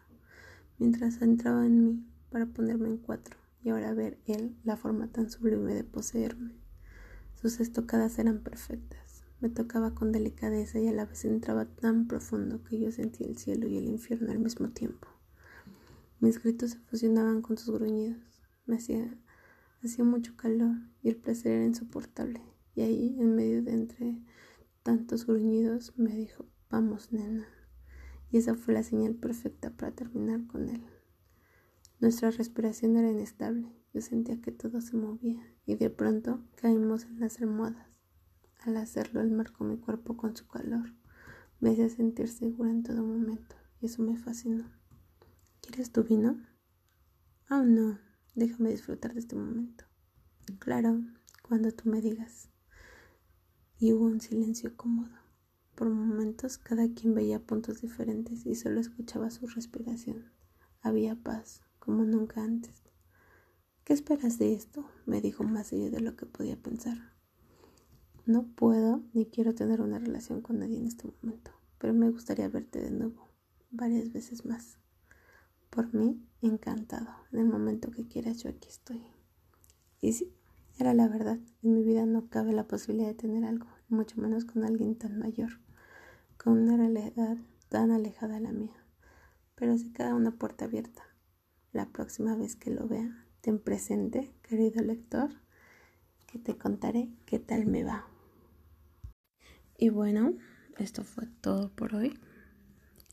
mientras 0.77 1.21
entraba 1.21 1.65
en 1.65 1.83
mí 1.83 2.05
para 2.29 2.45
ponerme 2.45 2.89
en 2.89 2.97
cuatro 2.97 3.42
y 3.63 3.69
ahora 3.69 3.93
ver 3.93 4.19
él 4.25 4.57
la 4.63 4.77
forma 4.77 5.07
tan 5.07 5.29
sublime 5.29 5.73
de 5.73 5.83
poseerme. 5.83 6.55
Sus 7.35 7.59
estocadas 7.59 8.19
eran 8.19 8.39
perfectas, 8.39 9.23
me 9.39 9.49
tocaba 9.49 9.93
con 9.95 10.11
delicadeza 10.11 10.79
y 10.79 10.87
a 10.87 10.93
la 10.93 11.05
vez 11.05 11.25
entraba 11.25 11.65
tan 11.65 12.07
profundo 12.07 12.63
que 12.63 12.79
yo 12.79 12.91
sentía 12.91 13.27
el 13.27 13.37
cielo 13.37 13.67
y 13.67 13.77
el 13.77 13.85
infierno 13.85 14.31
al 14.31 14.39
mismo 14.39 14.69
tiempo. 14.69 15.07
Mis 16.19 16.41
gritos 16.41 16.71
se 16.71 16.79
fusionaban 16.79 17.41
con 17.41 17.57
sus 17.57 17.73
gruñidos, 17.77 18.41
me 18.65 18.77
hacía 18.77 19.17
Hacía 19.83 20.05
mucho 20.05 20.37
calor 20.37 20.77
y 21.01 21.09
el 21.09 21.17
placer 21.17 21.51
era 21.51 21.65
insoportable. 21.65 22.41
Y 22.73 22.81
ahí, 22.83 23.17
en 23.19 23.35
medio 23.35 23.61
de 23.61 23.73
entre 23.73 24.23
tantos 24.81 25.27
gruñidos, 25.27 25.91
me 25.97 26.15
dijo, 26.15 26.45
vamos, 26.69 27.11
nena. 27.11 27.45
Y 28.31 28.37
esa 28.37 28.55
fue 28.55 28.73
la 28.73 28.83
señal 28.83 29.15
perfecta 29.15 29.71
para 29.71 29.91
terminar 29.91 30.47
con 30.47 30.69
él. 30.69 30.81
Nuestra 32.03 32.31
respiración 32.31 32.97
era 32.97 33.09
inestable. 33.09 33.71
Yo 33.93 34.01
sentía 34.01 34.41
que 34.41 34.51
todo 34.51 34.81
se 34.81 34.97
movía 34.97 35.41
y 35.65 35.75
de 35.75 35.89
pronto 35.89 36.43
caímos 36.57 37.05
en 37.05 37.21
las 37.21 37.39
almohadas. 37.39 37.87
Al 38.59 38.75
hacerlo, 38.75 39.21
él 39.21 39.31
marcó 39.31 39.63
mi 39.63 39.77
cuerpo 39.77 40.17
con 40.17 40.35
su 40.35 40.45
calor. 40.45 40.91
Me 41.61 41.69
hacía 41.69 41.87
sentir 41.87 42.27
segura 42.27 42.71
en 42.71 42.83
todo 42.83 43.01
momento 43.03 43.55
y 43.79 43.85
eso 43.85 44.03
me 44.03 44.17
fascinó. 44.17 44.69
¿Quieres 45.61 45.93
tu 45.93 46.03
vino? 46.03 46.45
Oh, 47.49 47.63
no. 47.63 47.97
Déjame 48.35 48.71
disfrutar 48.71 49.13
de 49.13 49.21
este 49.21 49.37
momento. 49.37 49.85
Claro, 50.59 51.01
cuando 51.41 51.71
tú 51.71 51.89
me 51.89 52.01
digas. 52.01 52.49
Y 53.79 53.93
hubo 53.93 54.03
un 54.07 54.19
silencio 54.19 54.75
cómodo. 54.75 55.15
Por 55.73 55.89
momentos 55.89 56.57
cada 56.57 56.85
quien 56.93 57.13
veía 57.13 57.39
puntos 57.39 57.79
diferentes 57.79 58.45
y 58.45 58.55
solo 58.55 58.81
escuchaba 58.81 59.29
su 59.29 59.47
respiración. 59.47 60.33
Había 60.81 61.15
paz, 61.15 61.61
como 61.83 62.05
nunca 62.05 62.41
antes. 62.41 62.81
¿Qué 63.83 63.91
esperas 63.91 64.39
de 64.39 64.53
esto? 64.53 64.85
me 65.05 65.19
dijo 65.19 65.43
más 65.43 65.67
serio 65.67 65.91
de 65.91 65.99
lo 65.99 66.15
que 66.15 66.25
podía 66.25 66.55
pensar. 66.55 66.97
No 68.25 68.45
puedo 68.55 69.03
ni 69.11 69.25
quiero 69.25 69.53
tener 69.53 69.81
una 69.81 69.99
relación 69.99 70.39
con 70.39 70.59
nadie 70.59 70.77
en 70.77 70.87
este 70.87 71.09
momento, 71.09 71.51
pero 71.79 71.93
me 71.93 72.09
gustaría 72.09 72.47
verte 72.47 72.79
de 72.79 72.89
nuevo, 72.89 73.27
varias 73.69 74.13
veces 74.13 74.45
más. 74.45 74.77
Por 75.69 75.93
mí, 75.93 76.25
encantado. 76.41 77.09
En 77.33 77.39
el 77.39 77.47
momento 77.47 77.91
que 77.91 78.07
quieras, 78.07 78.41
yo 78.41 78.49
aquí 78.49 78.69
estoy. 78.69 79.03
Y 79.99 80.13
sí, 80.13 80.33
era 80.79 80.93
la 80.93 81.09
verdad. 81.09 81.37
En 81.63 81.73
mi 81.73 81.83
vida 81.83 82.05
no 82.05 82.29
cabe 82.29 82.53
la 82.53 82.65
posibilidad 82.65 83.09
de 83.09 83.15
tener 83.15 83.43
algo, 83.43 83.67
mucho 83.89 84.21
menos 84.21 84.45
con 84.45 84.63
alguien 84.63 84.95
tan 84.97 85.19
mayor, 85.19 85.59
con 86.37 86.59
una 86.59 86.77
realidad 86.77 87.35
tan 87.67 87.91
alejada 87.91 88.35
de 88.35 88.41
la 88.41 88.53
mía. 88.53 88.85
Pero 89.55 89.77
sí 89.77 89.91
queda 89.91 90.15
una 90.15 90.31
puerta 90.31 90.63
abierta. 90.63 91.03
La 91.73 91.87
próxima 91.87 92.35
vez 92.35 92.55
que 92.55 92.69
lo 92.69 92.87
vea, 92.87 93.25
ten 93.41 93.57
presente, 93.57 94.31
querido 94.43 94.83
lector, 94.83 95.31
que 96.27 96.37
te 96.37 96.55
contaré 96.55 97.09
qué 97.25 97.39
tal 97.39 97.65
me 97.65 97.83
va. 97.83 98.07
Y 99.75 99.89
bueno, 99.89 100.37
esto 100.77 101.03
fue 101.03 101.25
todo 101.41 101.71
por 101.75 101.95
hoy. 101.95 102.19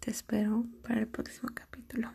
Te 0.01 0.11
espero 0.11 0.67
para 0.83 1.01
el 1.01 1.09
próximo 1.09 1.49
capítulo. 1.55 2.13